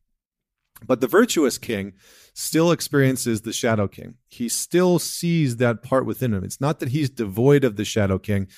But 0.87 1.01
the 1.01 1.07
virtuous 1.07 1.59
king 1.59 1.95
still 2.35 2.71
experiences 2.73 3.41
the 3.41 3.53
shadow 3.53 3.89
king. 3.89 4.15
He 4.29 4.49
still 4.49 4.99
sees 4.99 5.57
that 5.57 5.83
part 5.83 6.05
within 6.05 6.35
him. 6.35 6.45
It's 6.45 6.61
not 6.61 6.81
that 6.81 6.91
he's 6.91 7.11
devoid 7.11 7.65
of 7.65 7.77
the 7.77 7.85
shadow 7.85 8.19
king 8.19 8.49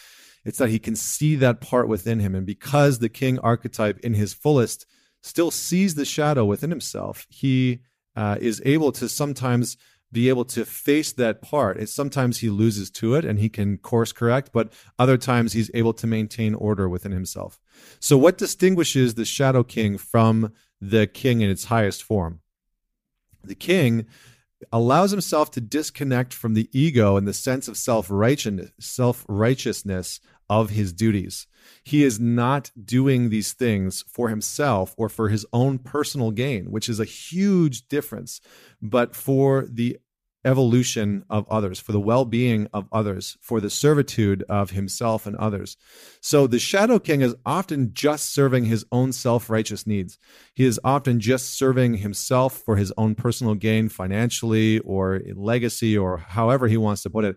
it's 0.46 0.58
that 0.58 0.70
he 0.70 0.78
can 0.78 0.94
see 0.94 1.34
that 1.36 1.60
part 1.60 1.88
within 1.88 2.20
him. 2.20 2.34
And 2.34 2.46
because 2.46 2.98
the 2.98 3.08
king 3.08 3.38
archetype 3.40 3.98
in 4.00 4.14
his 4.14 4.32
fullest 4.32 4.86
still 5.22 5.50
sees 5.50 5.96
the 5.96 6.04
shadow 6.04 6.44
within 6.44 6.70
himself, 6.70 7.26
he 7.28 7.80
uh, 8.14 8.36
is 8.40 8.62
able 8.64 8.92
to 8.92 9.08
sometimes 9.08 9.76
be 10.12 10.28
able 10.28 10.44
to 10.44 10.64
face 10.64 11.12
that 11.12 11.42
part. 11.42 11.78
It's 11.78 11.92
sometimes 11.92 12.38
he 12.38 12.48
loses 12.48 12.90
to 12.92 13.16
it 13.16 13.24
and 13.24 13.40
he 13.40 13.48
can 13.48 13.76
course 13.78 14.12
correct, 14.12 14.50
but 14.52 14.72
other 14.98 15.18
times 15.18 15.52
he's 15.52 15.70
able 15.74 15.92
to 15.94 16.06
maintain 16.06 16.54
order 16.54 16.88
within 16.88 17.12
himself. 17.12 17.60
So, 17.98 18.16
what 18.16 18.38
distinguishes 18.38 19.14
the 19.14 19.24
Shadow 19.24 19.64
King 19.64 19.98
from 19.98 20.52
the 20.80 21.08
king 21.08 21.40
in 21.40 21.50
its 21.50 21.64
highest 21.64 22.04
form? 22.04 22.40
The 23.42 23.56
king 23.56 24.06
allows 24.72 25.10
himself 25.10 25.50
to 25.52 25.60
disconnect 25.60 26.32
from 26.32 26.54
the 26.54 26.68
ego 26.72 27.16
and 27.16 27.26
the 27.26 27.34
sense 27.34 27.68
of 27.68 27.76
self-righteousness, 27.76 28.70
self-righteousness 28.80 30.20
of 30.48 30.70
his 30.70 30.92
duties. 30.92 31.46
He 31.84 32.04
is 32.04 32.20
not 32.20 32.70
doing 32.82 33.28
these 33.28 33.52
things 33.52 34.04
for 34.08 34.28
himself 34.28 34.94
or 34.96 35.08
for 35.08 35.28
his 35.28 35.46
own 35.52 35.78
personal 35.78 36.30
gain, 36.30 36.70
which 36.70 36.88
is 36.88 37.00
a 37.00 37.04
huge 37.04 37.88
difference, 37.88 38.40
but 38.80 39.14
for 39.14 39.66
the 39.68 39.98
evolution 40.46 41.24
of 41.28 41.44
others, 41.50 41.80
for 41.80 41.90
the 41.90 42.00
well 42.00 42.24
being 42.24 42.68
of 42.72 42.86
others, 42.92 43.36
for 43.40 43.60
the 43.60 43.68
servitude 43.68 44.44
of 44.48 44.70
himself 44.70 45.26
and 45.26 45.34
others. 45.36 45.76
So 46.20 46.46
the 46.46 46.60
Shadow 46.60 47.00
King 47.00 47.20
is 47.20 47.34
often 47.44 47.92
just 47.92 48.32
serving 48.32 48.66
his 48.66 48.86
own 48.92 49.12
self 49.12 49.50
righteous 49.50 49.86
needs. 49.86 50.18
He 50.54 50.64
is 50.64 50.80
often 50.84 51.18
just 51.18 51.54
serving 51.54 51.94
himself 51.94 52.56
for 52.58 52.76
his 52.76 52.92
own 52.96 53.16
personal 53.16 53.54
gain, 53.54 53.88
financially 53.88 54.78
or 54.78 55.20
legacy, 55.34 55.98
or 55.98 56.18
however 56.18 56.68
he 56.68 56.76
wants 56.76 57.02
to 57.02 57.10
put 57.10 57.24
it. 57.24 57.36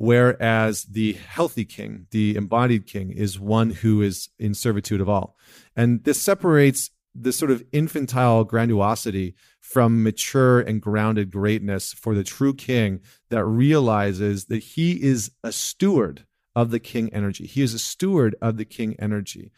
Whereas 0.00 0.84
the 0.84 1.14
healthy 1.14 1.64
king, 1.64 2.06
the 2.12 2.36
embodied 2.36 2.86
king, 2.86 3.10
is 3.10 3.40
one 3.40 3.70
who 3.70 4.00
is 4.00 4.28
in 4.38 4.54
servitude 4.54 5.00
of 5.00 5.08
all. 5.08 5.36
And 5.74 6.04
this 6.04 6.22
separates 6.22 6.90
this 7.16 7.36
sort 7.36 7.50
of 7.50 7.64
infantile 7.72 8.44
grandiosity 8.44 9.34
from 9.58 10.04
mature 10.04 10.60
and 10.60 10.80
grounded 10.80 11.32
greatness 11.32 11.92
for 11.92 12.14
the 12.14 12.22
true 12.22 12.54
king 12.54 13.00
that 13.30 13.44
realizes 13.44 14.44
that 14.44 14.62
he 14.62 15.02
is 15.02 15.32
a 15.42 15.50
steward 15.50 16.26
of 16.54 16.70
the 16.70 16.78
king 16.78 17.12
energy. 17.12 17.46
He 17.46 17.62
is 17.62 17.74
a 17.74 17.78
steward 17.80 18.36
of 18.40 18.56
the 18.56 18.64
king 18.64 18.94
energy. 19.00 19.50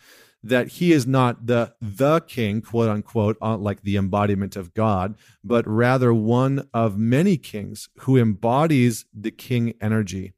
That 0.42 0.68
he 0.68 0.92
is 0.92 1.06
not 1.06 1.46
the 1.46 1.74
the 1.80 2.20
king, 2.20 2.62
quote 2.62 2.88
unquote, 2.88 3.36
uh, 3.42 3.58
like 3.58 3.82
the 3.82 3.96
embodiment 3.96 4.56
of 4.56 4.72
God, 4.72 5.16
but 5.44 5.66
rather 5.68 6.14
one 6.14 6.66
of 6.72 6.96
many 6.96 7.36
kings 7.36 7.88
who 8.00 8.16
embodies 8.16 9.04
the 9.12 9.30
king 9.30 9.74
energy. 9.80 10.32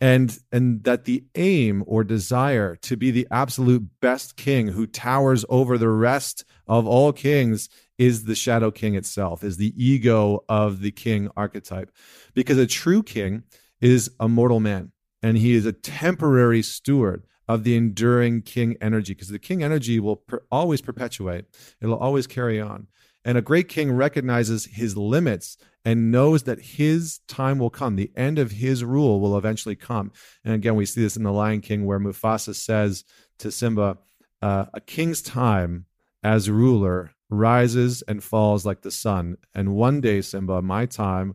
And 0.00 0.36
and 0.50 0.84
that 0.84 1.04
the 1.04 1.24
aim 1.34 1.84
or 1.86 2.04
desire 2.04 2.76
to 2.82 2.96
be 2.96 3.10
the 3.10 3.26
absolute 3.30 3.84
best 4.00 4.36
king 4.36 4.68
who 4.68 4.86
towers 4.86 5.44
over 5.48 5.76
the 5.78 5.88
rest 5.88 6.44
of 6.66 6.86
all 6.86 7.12
kings 7.12 7.68
is 7.98 8.24
the 8.24 8.34
shadow 8.34 8.70
king 8.70 8.94
itself 8.96 9.44
is 9.44 9.58
the 9.58 9.72
ego 9.76 10.44
of 10.48 10.80
the 10.80 10.90
king 10.90 11.28
archetype. 11.36 11.90
Because 12.34 12.58
a 12.58 12.66
true 12.66 13.02
king 13.02 13.44
is 13.80 14.10
a 14.18 14.28
mortal 14.28 14.60
man 14.60 14.92
and 15.22 15.36
he 15.36 15.54
is 15.54 15.66
a 15.66 15.72
temporary 15.72 16.62
steward 16.62 17.24
of 17.48 17.64
the 17.64 17.76
enduring 17.76 18.40
king 18.42 18.76
energy 18.80 19.14
because 19.14 19.28
the 19.28 19.38
king 19.38 19.62
energy 19.62 19.98
will 19.98 20.16
per- 20.16 20.42
always 20.50 20.80
perpetuate 20.80 21.44
it'll 21.80 21.98
always 21.98 22.26
carry 22.26 22.60
on 22.60 22.86
and 23.24 23.38
a 23.38 23.42
great 23.42 23.68
king 23.68 23.92
recognizes 23.92 24.64
his 24.66 24.96
limits 24.96 25.56
and 25.84 26.10
knows 26.10 26.44
that 26.44 26.60
his 26.60 27.20
time 27.28 27.58
will 27.58 27.70
come. 27.70 27.96
The 27.96 28.10
end 28.16 28.38
of 28.38 28.50
his 28.50 28.84
rule 28.84 29.20
will 29.20 29.38
eventually 29.38 29.76
come. 29.76 30.12
And 30.44 30.54
again, 30.54 30.74
we 30.74 30.86
see 30.86 31.02
this 31.02 31.16
in 31.16 31.22
The 31.22 31.32
Lion 31.32 31.60
King, 31.60 31.86
where 31.86 32.00
Mufasa 32.00 32.54
says 32.54 33.04
to 33.38 33.50
Simba, 33.50 33.98
uh, 34.40 34.66
A 34.74 34.80
king's 34.80 35.22
time 35.22 35.86
as 36.22 36.50
ruler 36.50 37.12
rises 37.30 38.02
and 38.02 38.22
falls 38.22 38.66
like 38.66 38.82
the 38.82 38.90
sun. 38.90 39.36
And 39.54 39.74
one 39.74 40.00
day, 40.00 40.20
Simba, 40.20 40.60
my 40.62 40.86
time 40.86 41.34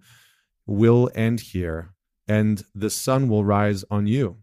will 0.66 1.10
end 1.16 1.40
here, 1.40 1.94
and 2.28 2.64
the 2.76 2.90
sun 2.90 3.30
will 3.30 3.46
rise 3.46 3.86
on 3.90 4.08
you. 4.08 4.38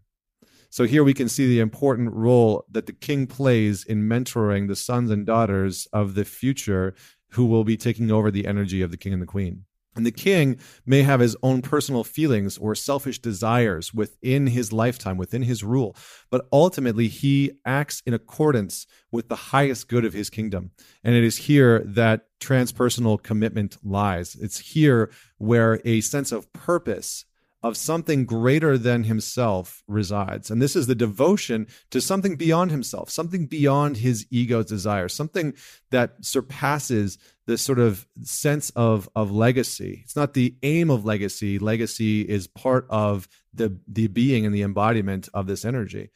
So 0.75 0.83
here 0.83 1.05
we 1.05 1.13
can 1.13 1.29
see 1.29 1.47
the 1.47 1.61
important 1.61 2.11
role 2.11 2.65
that 2.69 2.85
the 2.85 2.91
king 2.91 3.27
plays 3.27 3.85
in 3.85 4.09
mentoring 4.09 4.67
the 4.67 4.75
sons 4.75 5.09
and 5.09 5.25
daughters 5.25 5.87
of 5.93 6.15
the 6.15 6.25
future 6.25 6.95
who 7.29 7.45
will 7.45 7.63
be 7.63 7.77
taking 7.77 8.11
over 8.11 8.29
the 8.29 8.45
energy 8.45 8.81
of 8.81 8.91
the 8.91 8.97
king 8.97 9.13
and 9.13 9.21
the 9.21 9.25
queen. 9.25 9.63
And 9.95 10.05
the 10.05 10.11
king 10.11 10.59
may 10.85 11.03
have 11.03 11.21
his 11.21 11.37
own 11.41 11.61
personal 11.61 12.03
feelings 12.03 12.57
or 12.57 12.75
selfish 12.75 13.19
desires 13.19 13.93
within 13.93 14.47
his 14.47 14.73
lifetime, 14.73 15.15
within 15.15 15.43
his 15.43 15.63
rule, 15.63 15.95
but 16.29 16.45
ultimately 16.51 17.07
he 17.07 17.53
acts 17.65 18.03
in 18.05 18.13
accordance 18.13 18.85
with 19.13 19.29
the 19.29 19.37
highest 19.37 19.87
good 19.87 20.03
of 20.03 20.11
his 20.11 20.29
kingdom. 20.29 20.71
And 21.05 21.15
it 21.15 21.23
is 21.23 21.37
here 21.37 21.85
that 21.85 22.25
transpersonal 22.41 23.23
commitment 23.23 23.77
lies. 23.81 24.35
It's 24.35 24.59
here 24.59 25.09
where 25.37 25.79
a 25.85 26.01
sense 26.01 26.33
of 26.33 26.51
purpose 26.51 27.23
of 27.65 27.75
something 27.75 28.25
greater 28.25 28.77
than 28.77 29.05
himself 29.05 29.83
resides. 29.87 30.51
And 30.51 30.61
this 30.61 30.75
is 30.75 30.85
the 30.85 30.93
devotion 30.93 31.65
to 31.89 31.99
something 31.99 32.35
beyond 32.35 32.69
himself, 32.69 33.09
something 33.09 33.47
beyond 33.47 33.97
his 33.97 34.27
ego's 34.29 34.67
desire, 34.67 35.09
something 35.09 35.55
that 35.89 36.13
surpasses 36.23 37.17
this 37.47 37.63
sort 37.63 37.79
of 37.79 38.05
sense 38.21 38.69
of, 38.75 39.09
of 39.15 39.31
legacy. 39.31 40.01
It's 40.03 40.15
not 40.15 40.35
the 40.35 40.55
aim 40.61 40.91
of 40.91 41.05
legacy. 41.05 41.57
Legacy 41.57 42.21
is 42.21 42.45
part 42.45 42.85
of 42.87 43.27
the, 43.51 43.79
the 43.87 44.09
being 44.09 44.45
and 44.45 44.53
the 44.53 44.61
embodiment 44.61 45.27
of 45.33 45.47
this 45.47 45.65
energy. 45.65 46.11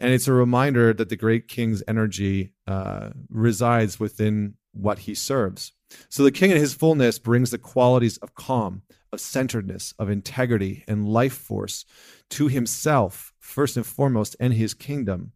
And 0.00 0.12
it's 0.12 0.26
a 0.26 0.32
reminder 0.32 0.92
that 0.92 1.10
the 1.10 1.16
great 1.16 1.46
king's 1.46 1.80
energy 1.86 2.54
uh, 2.66 3.10
resides 3.30 4.00
within 4.00 4.54
what 4.72 4.98
he 5.00 5.14
serves. 5.14 5.70
So 6.08 6.24
the 6.24 6.32
king 6.32 6.50
in 6.50 6.56
his 6.56 6.74
fullness 6.74 7.20
brings 7.20 7.52
the 7.52 7.58
qualities 7.58 8.16
of 8.18 8.34
calm, 8.34 8.82
of 9.12 9.20
centeredness, 9.20 9.94
of 9.98 10.10
integrity, 10.10 10.84
and 10.86 11.08
life 11.08 11.34
force 11.34 11.84
to 12.30 12.48
himself, 12.48 13.32
first 13.40 13.76
and 13.76 13.86
foremost, 13.86 14.36
and 14.40 14.54
his 14.54 14.74
kingdom. 14.74 15.32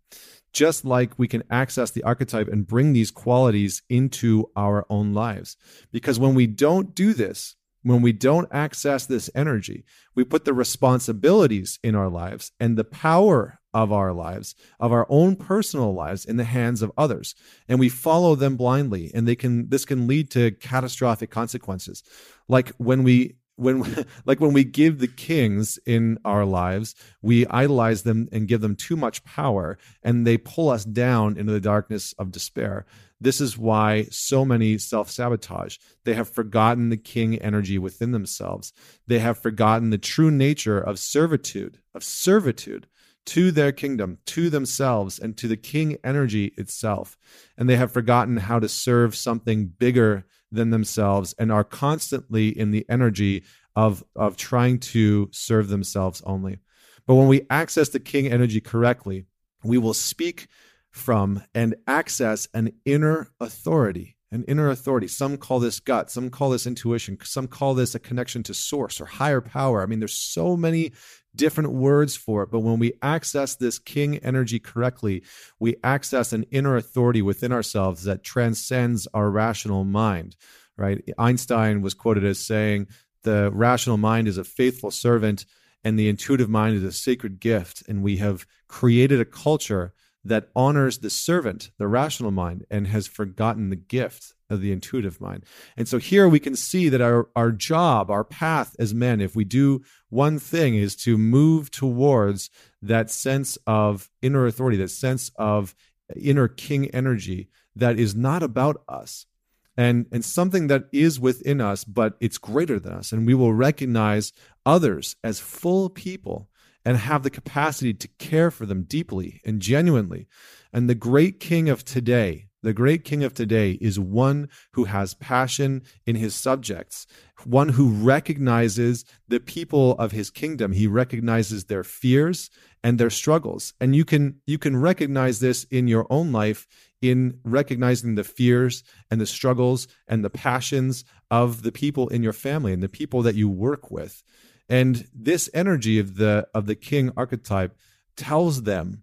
Just 0.53 0.85
like 0.85 1.19
we 1.19 1.29
can 1.29 1.43
access 1.51 1.91
the 1.91 2.03
archetype 2.03 2.49
and 2.49 2.67
bring 2.67 2.93
these 2.93 3.11
qualities 3.11 3.83
into 3.89 4.51
our 4.55 4.85
own 4.91 5.15
lives. 5.15 5.57
Because 5.93 6.19
when 6.19 6.35
we 6.35 6.47
don't 6.47 6.95
do 6.95 7.15
this, 7.15 7.57
when 7.83 8.03
we 8.03 8.13
don't 8.13 8.49
access 8.53 9.07
this 9.07 9.31
energy, 9.35 9.85
we 10.15 10.25
put 10.25 10.45
the 10.45 10.55
responsibilities 10.55 11.79
in 11.83 11.95
our 11.95 12.09
lives 12.09 12.53
and 12.61 12.77
the 12.77 12.85
power 12.85 13.59
of 13.75 13.93
our 13.93 14.13
lives, 14.13 14.55
of 14.79 14.93
our 14.93 15.07
own 15.09 15.37
personal 15.37 15.95
lives 15.95 16.25
in 16.25 16.37
the 16.37 16.45
hands 16.45 16.83
of 16.83 16.93
others. 16.97 17.35
And 17.69 17.81
we 17.81 17.89
follow 17.89 18.35
them 18.35 18.57
blindly. 18.57 19.11
And 19.15 19.27
they 19.27 19.35
can 19.35 19.69
this 19.69 19.85
can 19.85 20.07
lead 20.07 20.31
to 20.33 20.53
catastrophic 20.53 21.31
consequences. 21.31 22.03
Like 22.49 22.71
when 22.77 23.03
we 23.03 23.37
when 23.63 24.07
like 24.25 24.41
when 24.41 24.53
we 24.53 24.65
give 24.65 24.99
the 24.99 25.09
kings 25.09 25.79
in 25.87 26.19
our 26.25 26.45
lives 26.45 26.95
we 27.23 27.47
idolize 27.47 28.03
them 28.03 28.29
and 28.33 28.49
give 28.49 28.61
them 28.61 28.77
too 28.77 28.97
much 28.97 29.25
power 29.25 29.79
and 30.03 30.27
they 30.27 30.37
pull 30.37 30.69
us 30.69 30.85
down 30.85 31.37
into 31.37 31.53
the 31.53 31.61
darkness 31.61 32.13
of 32.19 32.33
despair. 32.33 32.85
This 33.21 33.41
is 33.41 33.57
why 33.57 34.09
so 34.11 34.45
many 34.45 34.79
self-sabotage. 34.79 35.79
They 36.05 36.15
have 36.15 36.29
forgotten 36.29 36.89
the 36.89 36.97
king 36.97 37.37
energy 37.37 37.79
within 37.79 38.11
themselves. 38.11 38.73
They 39.07 39.21
have 39.21 39.39
forgotten 39.39 39.91
the 39.91 39.99
true 39.99 40.31
nature 40.31 40.81
of 40.81 40.99
servitude 40.99 41.79
of 41.95 42.03
servitude 42.03 42.89
to 43.25 43.53
their 43.53 43.73
kingdom, 43.73 44.19
to 44.27 44.51
themselves, 44.51 45.19
and 45.19 45.37
to 45.37 45.47
the 45.47 45.57
king 45.57 45.97
energy 46.03 46.53
itself. 46.57 47.17
And 47.57 47.69
they 47.69 47.77
have 47.77 47.93
forgotten 47.93 48.39
how 48.39 48.59
to 48.59 48.69
serve 48.69 49.15
something 49.15 49.67
bigger 49.67 50.25
than 50.53 50.71
themselves 50.71 51.35
and 51.39 51.51
are 51.51 51.65
constantly 51.65 52.49
in 52.49 52.71
the 52.71 52.87
energy 52.89 53.43
of, 53.75 54.05
of 54.15 54.37
trying 54.37 54.79
to 54.79 55.29
serve 55.33 55.69
themselves 55.69 56.23
only. 56.25 56.59
But 57.07 57.15
when 57.17 57.27
we 57.27 57.47
access 57.51 57.89
the 57.89 57.99
king 57.99 58.29
energy 58.29 58.61
correctly, 58.61 59.25
we 59.65 59.79
will 59.79 59.95
speak 59.95 60.49
from 60.91 61.43
and 61.55 61.75
access 61.87 62.47
an 62.55 62.73
inner 62.85 63.29
authority. 63.41 64.17
An 64.31 64.45
inner 64.45 64.71
authority. 64.71 65.09
Some 65.09 65.37
call 65.37 65.61
this 65.61 65.79
gut, 65.79 66.11
some 66.11 66.31
call 66.31 66.51
this 66.51 66.67
intuition, 66.67 67.19
some 67.23 67.47
call 67.47 67.75
this 67.75 67.95
a 67.95 67.99
connection 67.99 68.43
to 68.45 68.55
source 68.55 68.99
or 68.99 69.05
higher 69.05 69.43
power. 69.43 69.83
I 69.83 69.87
mean, 69.87 69.99
there's 69.99 70.17
so 70.17 70.57
many 70.57 70.93
different 71.35 71.73
words 71.73 72.17
for 72.17 72.43
it. 72.43 72.51
But 72.51 72.61
when 72.61 72.79
we 72.79 72.95
access 73.03 73.55
this 73.55 73.79
king 73.79 74.19
energy 74.19 74.59
correctly, 74.59 75.23
we 75.59 75.77
access 75.83 76.33
an 76.33 76.45
inner 76.51 76.77
authority 76.77 77.23
within 77.23 77.53
ourselves 77.53 78.05
that 78.05 78.23
transcends 78.23 79.09
our 79.15 79.31
rational 79.31 79.85
mind, 79.85 80.37
right? 80.77 81.03
Einstein 81.19 81.83
was 81.83 81.95
quoted 81.95 82.25
as 82.25 82.45
saying, 82.45 82.89
the 83.23 83.51
rational 83.53 83.97
mind 83.97 84.29
is 84.29 84.39
a 84.39 84.45
faithful 84.45 84.91
servant 84.91 85.47
and 85.85 85.99
the 85.99 86.09
intuitive 86.09 86.49
mind 86.49 86.77
is 86.77 86.85
a 86.85 86.93
sacred 86.93 87.41
gift. 87.41 87.83
And 87.89 88.03
we 88.03 88.19
have 88.19 88.47
created 88.69 89.21
a 89.21 89.25
culture 89.25 89.95
that 90.25 90.49
honors 90.55 90.99
the 90.99 91.11
servant, 91.11 91.71
the 91.79 91.89
rational 91.89 92.31
mind, 92.31 92.65
and 92.71 92.87
has 92.87 93.07
forgotten 93.07 93.71
the 93.71 93.77
gift 93.77 94.35
of 94.53 94.61
the 94.61 94.73
intuitive 94.73 95.21
mind. 95.21 95.45
And 95.77 95.89
so 95.89 95.99
here 95.99 96.29
we 96.29 96.39
can 96.39 96.55
see 96.55 96.89
that 96.89 97.01
our, 97.01 97.29
our 97.35 97.51
job, 97.51 98.11
our 98.11 98.25
path 98.25 98.77
as 98.79 98.95
men, 98.95 99.21
if 99.21 99.35
we 99.35 99.45
do 99.45 99.83
one 100.11 100.39
thing, 100.39 100.75
is 100.75 100.95
to 100.97 101.19
move 101.19 101.71
towards 101.71 102.51
that 102.83 103.11
sense 103.11 103.59
of 103.67 104.11
inner 104.21 104.47
authority, 104.47 104.77
that 104.79 104.91
sense 104.91 105.31
of 105.37 105.75
inner 106.17 106.49
king 106.49 106.91
energy 106.91 107.49
that 107.75 107.99
is 107.99 108.15
not 108.15 108.43
about 108.43 108.83
us. 108.89 109.27
And, 109.75 110.07
and 110.13 110.23
something 110.23 110.67
that 110.67 110.85
is 110.93 111.19
within 111.19 111.61
us, 111.63 111.85
but 111.85 112.17
it's 112.21 112.37
greater 112.37 112.79
than 112.79 112.93
us. 112.93 113.11
And 113.11 113.27
we 113.27 113.33
will 113.33 113.55
recognize 113.55 114.35
others 114.67 115.17
as 115.25 115.41
full 115.41 115.89
people 115.89 116.51
and 116.85 116.99
have 116.99 117.23
the 117.23 117.31
capacity 117.31 117.95
to 117.95 118.09
care 118.19 118.51
for 118.51 118.67
them 118.67 118.83
deeply 118.83 119.41
and 119.45 119.61
genuinely. 119.61 120.27
And 120.73 120.91
the 120.91 120.95
great 120.95 121.41
king 121.41 121.69
of 121.69 121.85
today, 121.85 122.49
the 122.63 122.73
great 122.73 123.05
king 123.05 123.25
of 123.25 123.35
today 123.35 123.73
is 123.81 123.99
one 123.99 124.49
who 124.73 124.85
has 124.85 125.15
passion 125.15 125.83
in 126.07 126.17
his 126.17 126.35
subjects, 126.35 127.07
one 127.45 127.71
who 127.71 127.91
recognizes 127.91 129.05
the 129.29 129.41
people 129.41 129.93
of 129.99 130.13
his 130.13 130.31
kingdom. 130.31 130.73
He 130.73 130.87
recognizes 130.87 131.65
their 131.65 131.83
fears 131.83 132.51
and 132.85 132.99
their 132.99 133.11
struggles. 133.11 133.75
And 133.81 133.97
you 133.97 134.05
can 134.05 134.41
you 134.47 134.59
can 134.59 134.77
recognize 134.77 135.41
this 135.41 135.65
in 135.65 135.89
your 135.89 136.07
own 136.09 136.33
life 136.33 136.67
in 137.01 137.41
recognizing 137.45 138.15
the 138.15 138.25
fears 138.25 138.85
and 139.11 139.21
the 139.21 139.27
struggles 139.27 139.89
and 140.07 140.25
the 140.25 140.31
passions 140.31 141.05
of 141.31 141.63
the 141.63 141.73
people 141.73 142.09
in 142.09 142.23
your 142.23 142.33
family 142.33 142.73
and 142.73 142.83
the 142.83 142.89
people 142.89 143.23
that 143.23 143.35
you 143.35 143.49
work 143.49 143.91
with. 143.91 144.23
And 144.69 145.09
this 145.13 145.51
energy 145.53 145.99
of 145.99 146.17
the 146.17 146.47
of 146.55 146.67
the 146.67 146.77
king 146.77 147.11
archetype 147.17 147.77
tells 148.17 148.63
them 148.63 149.03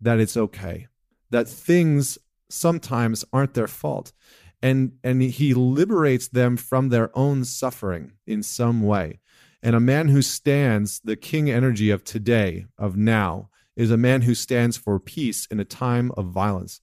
that 0.00 0.18
it's 0.18 0.36
okay, 0.36 0.88
that 1.30 1.48
things 1.48 2.18
sometimes 2.48 3.24
aren't 3.32 3.54
their 3.54 3.66
fault. 3.66 4.12
And 4.62 4.92
and 5.04 5.22
he 5.22 5.54
liberates 5.54 6.28
them 6.28 6.56
from 6.56 6.88
their 6.88 7.16
own 7.16 7.44
suffering 7.44 8.12
in 8.26 8.42
some 8.42 8.82
way. 8.82 9.20
And 9.62 9.74
a 9.74 9.80
man 9.80 10.08
who 10.08 10.22
stands 10.22 11.00
the 11.00 11.16
king 11.16 11.50
energy 11.50 11.90
of 11.90 12.04
today, 12.04 12.66
of 12.78 12.96
now, 12.96 13.50
is 13.76 13.90
a 13.90 13.96
man 13.96 14.22
who 14.22 14.34
stands 14.34 14.76
for 14.76 14.98
peace 14.98 15.46
in 15.50 15.60
a 15.60 15.64
time 15.64 16.10
of 16.16 16.26
violence. 16.26 16.80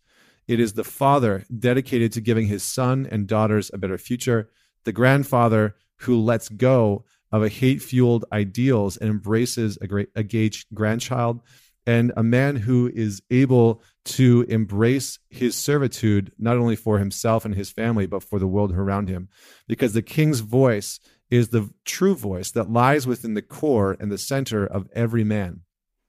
It 0.48 0.60
is 0.60 0.74
the 0.74 0.84
father 0.84 1.46
dedicated 1.58 2.12
to 2.14 2.22
giving 2.22 2.48
his 2.48 2.64
son 2.64 3.08
and 3.10 3.28
daughters 3.28 3.72
a 3.74 3.78
better 3.78 3.98
future, 3.98 4.50
the 4.84 4.92
grandfather 4.92 5.76
who 6.00 6.20
lets 6.20 6.50
go 6.50 7.06
of 7.32 7.42
a 7.42 7.50
hate 7.50 7.82
fueled 7.82 8.26
ideals 8.32 8.98
and 8.98 9.10
embraces 9.10 9.78
a 9.82 9.88
great 9.88 10.10
engaged 10.16 10.68
grandchild 10.74 11.42
and 11.86 12.14
a 12.16 12.24
man 12.24 12.56
who 12.56 12.90
is 12.94 13.22
able 13.30 13.82
to 14.06 14.46
embrace 14.50 15.20
his 15.30 15.56
servitude 15.56 16.32
not 16.38 16.58
only 16.58 16.76
for 16.76 17.00
himself 17.00 17.46
and 17.46 17.56
his 17.56 17.72
family 17.72 18.06
but 18.06 18.24
for 18.24 18.40
the 18.40 18.48
world 18.48 18.72
around 18.72 19.10
him 19.10 19.30
because 19.68 19.94
the 19.94 20.02
king's 20.02 20.42
voice 20.42 21.00
is 21.30 21.50
the 21.50 21.70
true 21.86 22.16
voice 22.16 22.52
that 22.52 22.72
lies 22.72 23.08
within 23.08 23.34
the 23.34 23.42
core 23.42 23.96
and 24.00 24.12
the 24.12 24.18
center 24.18 24.66
of 24.66 24.88
every 24.94 25.24
man 25.24 25.62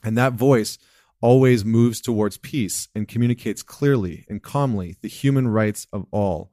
and 0.03 0.19
that 0.19 0.33
voice 0.33 0.79
always 1.21 1.65
moves 1.65 2.01
towards 2.01 2.37
peace 2.37 2.89
and 2.95 3.09
communicates 3.09 3.63
clearly 3.63 4.25
and 4.29 4.43
calmly 4.43 4.97
the 5.01 5.09
human 5.09 5.49
rights 5.49 5.87
of 5.93 6.05
all 6.11 6.51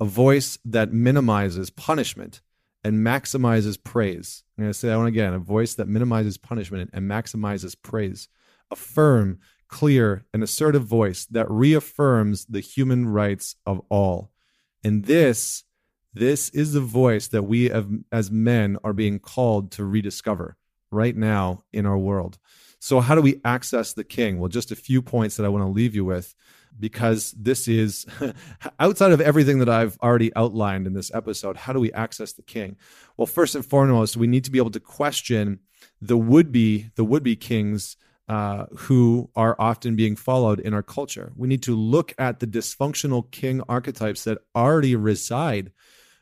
a 0.00 0.04
voice 0.04 0.58
that 0.64 0.92
minimizes 0.92 1.70
punishment 1.70 2.40
and 2.84 3.06
maximizes 3.06 3.82
praise. 3.82 4.42
I'm 4.58 4.64
going 4.64 4.72
to 4.72 4.78
say 4.78 4.88
that 4.88 4.98
one 4.98 5.06
again 5.06 5.32
a 5.34 5.38
voice 5.38 5.74
that 5.74 5.88
minimizes 5.88 6.38
punishment 6.38 6.90
and 6.92 7.08
maximizes 7.08 7.76
praise. 7.80 8.28
A 8.72 8.76
firm, 8.76 9.38
clear, 9.68 10.24
and 10.32 10.42
assertive 10.42 10.86
voice 10.86 11.26
that 11.26 11.50
reaffirms 11.50 12.46
the 12.46 12.60
human 12.60 13.06
rights 13.06 13.54
of 13.66 13.82
all. 13.90 14.30
And 14.82 15.04
this, 15.04 15.64
this 16.14 16.48
is 16.48 16.72
the 16.72 16.80
voice 16.80 17.28
that 17.28 17.42
we 17.42 17.64
have, 17.68 17.86
as 18.10 18.30
men 18.30 18.78
are 18.82 18.94
being 18.94 19.18
called 19.18 19.72
to 19.72 19.84
rediscover 19.84 20.56
right 20.90 21.14
now 21.14 21.64
in 21.70 21.84
our 21.84 21.98
world. 21.98 22.38
So, 22.78 23.00
how 23.00 23.14
do 23.14 23.20
we 23.20 23.42
access 23.44 23.92
the 23.92 24.04
king? 24.04 24.38
Well, 24.38 24.48
just 24.48 24.72
a 24.72 24.76
few 24.76 25.02
points 25.02 25.36
that 25.36 25.44
I 25.44 25.50
want 25.50 25.64
to 25.64 25.70
leave 25.70 25.94
you 25.94 26.06
with 26.06 26.34
because 26.80 27.32
this 27.32 27.68
is 27.68 28.06
outside 28.80 29.12
of 29.12 29.20
everything 29.20 29.58
that 29.58 29.68
I've 29.68 29.98
already 30.02 30.34
outlined 30.34 30.86
in 30.86 30.94
this 30.94 31.12
episode. 31.14 31.58
How 31.58 31.74
do 31.74 31.78
we 31.78 31.92
access 31.92 32.32
the 32.32 32.42
king? 32.42 32.76
Well, 33.18 33.26
first 33.26 33.54
and 33.54 33.66
foremost, 33.66 34.16
we 34.16 34.26
need 34.26 34.44
to 34.44 34.50
be 34.50 34.58
able 34.58 34.70
to 34.70 34.80
question 34.80 35.60
the 36.00 36.16
would 36.16 36.50
be 36.50 36.88
the 36.96 37.04
would 37.04 37.22
be 37.22 37.36
kings 37.36 37.98
uh, 38.28 38.66
who 38.76 39.30
are 39.34 39.56
often 39.58 39.96
being 39.96 40.16
followed 40.16 40.60
in 40.60 40.74
our 40.74 40.82
culture. 40.82 41.32
We 41.36 41.48
need 41.48 41.62
to 41.64 41.76
look 41.76 42.14
at 42.18 42.40
the 42.40 42.46
dysfunctional 42.46 43.30
king 43.30 43.60
archetypes 43.68 44.24
that 44.24 44.38
already 44.54 44.96
reside 44.96 45.72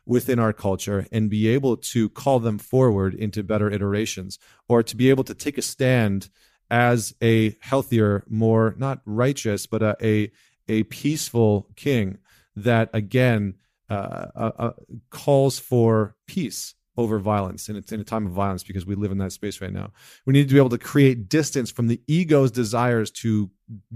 within 0.05 0.39
our 0.39 0.51
culture 0.51 1.07
and 1.11 1.29
be 1.29 1.47
able 1.47 1.77
to 1.77 2.09
call 2.09 2.39
them 2.39 2.57
forward 2.57 3.13
into 3.13 3.43
better 3.43 3.69
iterations 3.69 4.39
or 4.67 4.81
to 4.83 4.95
be 4.95 5.09
able 5.09 5.23
to 5.25 5.35
take 5.35 5.57
a 5.57 5.61
stand 5.61 6.29
as 6.69 7.13
a 7.21 7.55
healthier, 7.59 8.23
more 8.27 8.75
not 8.77 9.01
righteous, 9.05 9.67
but 9.67 9.83
a 9.83 9.95
a, 10.01 10.31
a 10.67 10.83
peaceful 10.83 11.67
king 11.75 12.17
that 12.55 12.89
again 12.93 13.55
uh, 13.89 14.27
uh, 14.35 14.51
uh, 14.57 14.71
calls 15.09 15.59
for 15.59 16.15
peace 16.25 16.75
over 16.97 17.19
violence 17.19 17.69
and 17.69 17.77
it's 17.77 17.91
in 17.91 17.99
a 17.99 18.03
time 18.03 18.27
of 18.27 18.33
violence 18.33 18.63
because 18.63 18.85
we 18.85 18.95
live 18.95 19.11
in 19.11 19.17
that 19.17 19.31
space 19.31 19.61
right 19.61 19.71
now. 19.71 19.91
We 20.25 20.33
need 20.33 20.47
to 20.47 20.53
be 20.53 20.59
able 20.59 20.69
to 20.69 20.77
create 20.77 21.29
distance 21.29 21.71
from 21.71 21.87
the 21.87 22.01
ego's 22.07 22.51
desires 22.51 23.11
to 23.11 23.49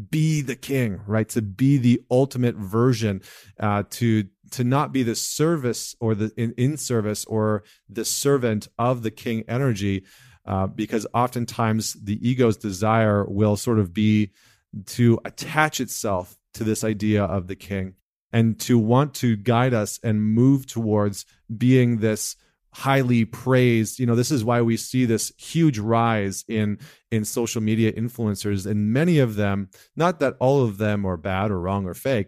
be 0.10 0.41
the 0.41 0.55
king 0.55 1.01
right? 1.05 1.27
To 1.29 1.41
be 1.41 1.77
the 1.77 2.01
ultimate 2.10 2.55
version 2.55 3.21
uh, 3.60 3.84
to 3.91 4.25
to 4.51 4.63
not 4.63 4.93
be 4.93 5.03
the 5.03 5.15
service 5.15 5.95
or 5.99 6.15
the 6.15 6.31
in, 6.38 6.53
in 6.58 6.77
service 6.77 7.25
or 7.25 7.63
the 7.89 8.05
servant 8.05 8.67
of 8.77 9.03
the 9.03 9.12
king 9.12 9.43
energy 9.47 10.03
uh, 10.45 10.67
because 10.67 11.08
oftentimes 11.13 11.93
the 11.93 12.27
ego's 12.27 12.58
desire 12.58 13.25
will 13.25 13.58
sort 13.58 13.79
of 13.79 13.93
be 13.93 14.31
to 14.86 15.19
attach 15.25 15.81
itself 15.81 16.38
to 16.53 16.63
this 16.63 16.84
idea 16.84 17.23
of 17.23 17.47
the 17.47 17.55
king 17.55 17.95
and 18.31 18.60
to 18.60 18.77
want 18.77 19.13
to 19.15 19.36
guide 19.36 19.73
us 19.73 19.99
and 20.03 20.21
move 20.21 20.65
towards 20.67 21.25
being 21.58 21.97
this 21.97 22.36
highly 22.76 23.24
praised. 23.24 24.00
You 24.00 24.06
know 24.06 24.16
this 24.16 24.32
is 24.32 24.44
why 24.44 24.62
we 24.62 24.76
see 24.76 25.06
this 25.06 25.32
huge 25.38 25.80
rise 25.80 26.44
in 26.48 26.78
in 27.10 27.24
social 27.24 27.62
media 27.62 27.94
influencers 27.94 28.66
and 28.70 28.92
many 28.92 29.18
of 29.20 29.36
them 29.36 29.70
not 29.96 30.20
that 30.20 30.36
all 30.40 30.64
of 30.64 30.78
them 30.78 31.06
are 31.06 31.16
bad 31.16 31.52
or 31.52 31.60
wrong 31.60 31.86
or 31.86 31.94
fake 31.94 32.28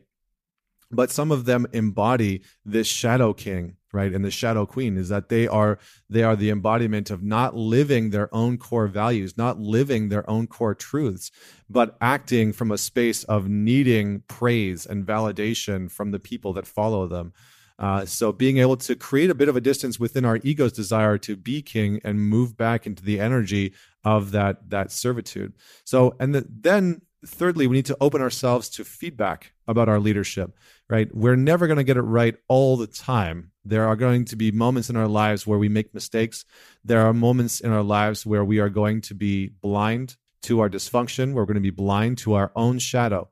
but 0.89 1.11
some 1.11 1.31
of 1.33 1.43
them 1.43 1.67
embody 1.73 2.41
this 2.63 2.87
shadow 2.87 3.33
king 3.33 3.75
right? 3.93 4.13
And 4.13 4.23
the 4.23 4.31
shadow 4.31 4.65
queen 4.65 4.97
is 4.97 5.09
that 5.09 5.29
they 5.29 5.47
are 5.47 5.79
they 6.09 6.23
are 6.23 6.35
the 6.35 6.49
embodiment 6.49 7.09
of 7.09 7.23
not 7.23 7.55
living 7.55 8.09
their 8.09 8.33
own 8.33 8.57
core 8.57 8.87
values 8.87 9.37
not 9.37 9.59
living 9.59 10.09
their 10.09 10.29
own 10.29 10.47
core 10.47 10.75
truths 10.75 11.31
but 11.69 11.97
acting 11.99 12.53
from 12.53 12.71
a 12.71 12.77
space 12.77 13.23
of 13.25 13.49
needing 13.49 14.23
praise 14.27 14.85
and 14.85 15.05
validation 15.05 15.89
from 15.91 16.11
the 16.11 16.19
people 16.19 16.53
that 16.53 16.67
follow 16.67 17.07
them 17.07 17.33
Uh, 17.79 18.05
so 18.05 18.31
being 18.31 18.57
able 18.57 18.77
to 18.77 18.95
create 18.95 19.29
a 19.29 19.35
bit 19.35 19.49
of 19.49 19.55
a 19.55 19.61
distance 19.61 19.99
within 19.99 20.25
our 20.25 20.37
ego's 20.43 20.73
desire 20.73 21.17
to 21.17 21.35
be 21.35 21.61
king 21.61 21.99
and 22.03 22.19
move 22.19 22.57
back 22.57 22.87
into 22.87 23.03
the 23.03 23.19
energy 23.19 23.73
of 24.03 24.31
that 24.31 24.69
that 24.69 24.91
servitude. 24.91 25.53
So 25.83 26.15
and 26.19 26.33
the, 26.33 26.45
then 26.49 27.01
thirdly, 27.25 27.67
we 27.67 27.75
need 27.75 27.85
to 27.85 27.97
open 27.99 28.21
ourselves 28.21 28.69
to 28.69 28.83
feedback 28.83 29.53
about 29.67 29.89
our 29.89 29.99
leadership. 29.99 30.57
Right, 30.89 31.13
we're 31.13 31.35
never 31.35 31.67
going 31.67 31.77
to 31.77 31.83
get 31.83 31.97
it 31.97 32.01
right 32.01 32.35
all 32.47 32.77
the 32.77 32.87
time. 32.87 33.51
There 33.65 33.87
are 33.87 33.97
going 33.97 34.25
to 34.25 34.35
be 34.37 34.51
moments 34.51 34.89
in 34.89 34.95
our 34.95 35.07
lives 35.07 35.45
where 35.45 35.59
we 35.59 35.67
make 35.67 35.93
mistakes. 35.93 36.45
There 36.85 37.01
are 37.01 37.13
moments 37.13 37.59
in 37.59 37.71
our 37.71 37.83
lives 37.83 38.25
where 38.25 38.45
we 38.45 38.59
are 38.59 38.69
going 38.69 39.01
to 39.01 39.13
be 39.13 39.49
blind 39.61 40.15
to 40.43 40.61
our 40.61 40.69
dysfunction. 40.69 41.33
We're 41.33 41.45
going 41.45 41.55
to 41.55 41.61
be 41.61 41.69
blind 41.71 42.19
to 42.19 42.35
our 42.35 42.51
own 42.55 42.79
shadow. 42.79 43.29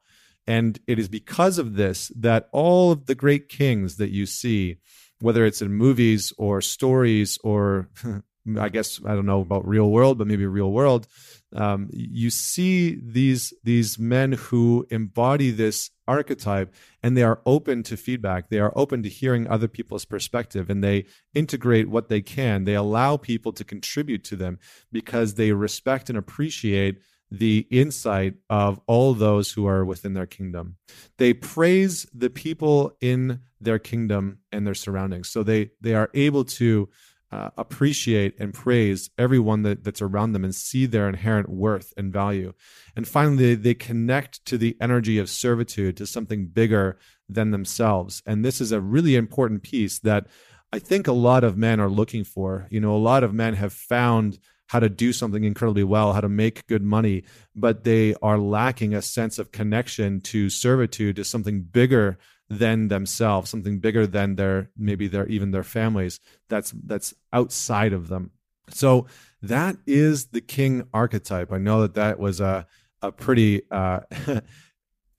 And 0.48 0.80
it 0.88 1.00
is 1.00 1.08
because 1.08 1.58
of 1.58 1.76
this 1.76 2.12
that 2.16 2.50
all 2.52 2.92
of 2.92 3.08
the 3.08 3.16
great 3.16 3.50
kings 3.50 3.98
that 3.98 4.12
you 4.12 4.26
see, 4.26 4.78
whether 5.20 5.46
it's 5.46 5.62
in 5.62 5.74
movies 5.74 6.34
or 6.38 6.62
stories 6.62 7.38
or 7.44 7.90
I 8.60 8.70
guess 8.70 9.00
I 9.04 9.16
don't 9.16 9.26
know 9.26 9.42
about 9.42 9.68
real 9.68 9.90
world, 9.90 10.20
but 10.20 10.28
maybe 10.28 10.46
real 10.46 10.72
world, 10.72 11.08
um, 11.56 11.90
you 11.92 12.30
see 12.30 13.00
these 13.02 13.54
these 13.64 13.98
men 13.98 14.34
who 14.34 14.86
embody 14.92 15.50
this 15.52 15.90
archetype 16.08 16.74
and 17.02 17.18
they 17.18 17.24
are 17.24 17.42
open 17.46 17.82
to 17.84 17.98
feedback. 17.98 18.50
They 18.50 18.60
are 18.60 18.74
open 18.76 19.02
to 19.04 19.10
hearing 19.10 19.48
other 19.48 19.68
people's 19.68 20.06
perspective 20.06 20.70
and 20.70 20.84
they 20.84 21.06
integrate 21.34 21.90
what 21.90 22.10
they 22.10 22.22
can. 22.22 22.66
They 22.66 22.76
allow 22.76 23.18
people 23.18 23.52
to 23.54 23.64
contribute 23.64 24.24
to 24.26 24.36
them 24.36 24.60
because 24.92 25.34
they 25.34 25.52
respect 25.52 26.10
and 26.10 26.18
appreciate 26.18 27.00
the 27.32 27.68
insight 27.70 28.36
of 28.50 28.80
all 28.88 29.14
those 29.14 29.52
who 29.52 29.68
are 29.68 29.84
within 29.84 30.14
their 30.14 30.26
kingdom. 30.26 30.78
They 31.18 31.34
praise 31.34 32.06
the 32.14 32.30
people 32.30 32.96
in 33.02 33.40
their 33.60 33.80
kingdom 33.80 34.40
and 34.52 34.66
their 34.66 34.76
surroundings. 34.76 35.30
So 35.30 35.44
they 35.44 35.72
they 35.82 35.96
are 35.96 36.10
able 36.14 36.46
to 36.46 36.90
uh, 37.32 37.50
appreciate 37.58 38.36
and 38.40 38.54
praise 38.54 39.10
everyone 39.18 39.64
that, 39.64 39.84
that's 39.84 40.02
around 40.02 40.32
them 40.32 40.46
and 40.46 40.56
see 40.56 40.86
their 40.86 41.10
inherent 41.10 41.50
worth 41.50 41.94
and 41.98 42.14
value. 42.14 42.54
And 42.96 43.08
finally, 43.08 43.56
they, 43.56 43.56
they 43.56 43.74
connect 43.74 44.46
to 44.46 44.58
the 44.58 44.78
energy 44.80 45.18
of 45.18 45.30
servitude 45.30 45.98
to 45.98 46.06
something 46.06 46.48
bigger 46.48 46.98
than 47.28 47.52
themselves. 47.52 48.22
And 48.26 48.46
this 48.46 48.62
is 48.62 48.72
a 48.72 48.80
really 48.80 49.16
important 49.16 49.64
piece 49.64 50.00
that 50.00 50.28
I 50.72 50.80
think 50.80 51.08
a 51.08 51.14
lot 51.14 51.44
of 51.44 51.58
men 51.58 51.80
are 51.80 51.90
looking 51.90 52.24
for. 52.24 52.68
You 52.70 52.80
know, 52.80 52.96
a 52.96 52.98
lot 52.98 53.24
of 53.24 53.34
men 53.34 53.56
have 53.56 53.74
found 53.74 54.40
how 54.68 54.80
to 54.80 54.90
do 54.90 55.14
something 55.14 55.44
incredibly 55.44 55.84
well, 55.84 56.14
how 56.14 56.22
to 56.22 56.30
make 56.30 56.66
good 56.68 56.82
money, 56.82 57.24
but 57.56 57.84
they 57.84 58.16
are 58.22 58.38
lacking 58.38 58.94
a 58.94 59.02
sense 59.02 59.38
of 59.38 59.52
connection 59.52 60.22
to 60.22 60.50
servitude, 60.50 61.16
to 61.18 61.24
something 61.24 61.62
bigger 61.62 62.18
than 62.50 62.88
themselves, 62.88 63.50
something 63.50 63.80
bigger 63.80 64.06
than 64.06 64.36
their 64.36 64.70
maybe 64.78 65.08
their 65.08 65.28
even 65.28 65.52
their 65.52 65.64
families 65.64 66.20
that's 66.48 66.72
that's 66.86 67.14
outside 67.34 67.94
of 67.94 68.08
them. 68.08 68.32
So 68.70 69.08
that 69.42 69.78
is 69.86 70.28
the 70.28 70.42
king 70.42 70.88
archetype. 70.94 71.52
I 71.52 71.58
know 71.58 71.82
that 71.82 71.96
that 71.96 72.20
was 72.20 72.40
a 72.40 72.68
a 73.02 73.12
pretty 73.12 73.64
uh, 73.72 74.02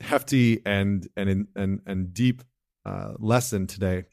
hefty 0.01 0.61
and 0.65 1.07
and 1.17 1.47
and 1.55 1.81
and 1.87 2.15
deep 2.15 2.43
uh, 2.85 3.15
lesson 3.19 3.67
today. 3.67 4.05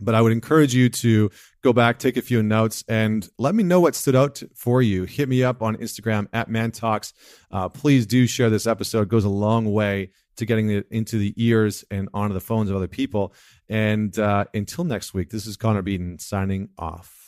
But 0.00 0.14
I 0.14 0.20
would 0.20 0.32
encourage 0.32 0.74
you 0.74 0.88
to 0.88 1.30
go 1.62 1.72
back, 1.72 1.98
take 1.98 2.16
a 2.16 2.22
few 2.22 2.42
notes, 2.42 2.84
and 2.88 3.28
let 3.38 3.54
me 3.54 3.62
know 3.62 3.80
what 3.80 3.94
stood 3.94 4.16
out 4.16 4.42
for 4.54 4.82
you. 4.82 5.04
Hit 5.04 5.28
me 5.28 5.42
up 5.42 5.62
on 5.62 5.76
Instagram 5.76 6.28
at 6.32 6.48
ManTalks. 6.48 7.12
Uh, 7.50 7.68
please 7.68 8.06
do 8.06 8.26
share 8.26 8.50
this 8.50 8.66
episode; 8.66 9.02
it 9.02 9.08
goes 9.08 9.24
a 9.24 9.30
long 9.30 9.72
way 9.72 10.10
to 10.36 10.46
getting 10.46 10.70
it 10.70 10.86
into 10.90 11.18
the 11.18 11.32
ears 11.36 11.84
and 11.90 12.08
onto 12.12 12.34
the 12.34 12.40
phones 12.40 12.70
of 12.70 12.76
other 12.76 12.88
people. 12.88 13.32
And 13.68 14.18
uh, 14.18 14.46
until 14.52 14.84
next 14.84 15.14
week, 15.14 15.30
this 15.30 15.46
is 15.46 15.56
Connor 15.56 15.82
Beaton 15.82 16.18
signing 16.18 16.70
off. 16.78 17.23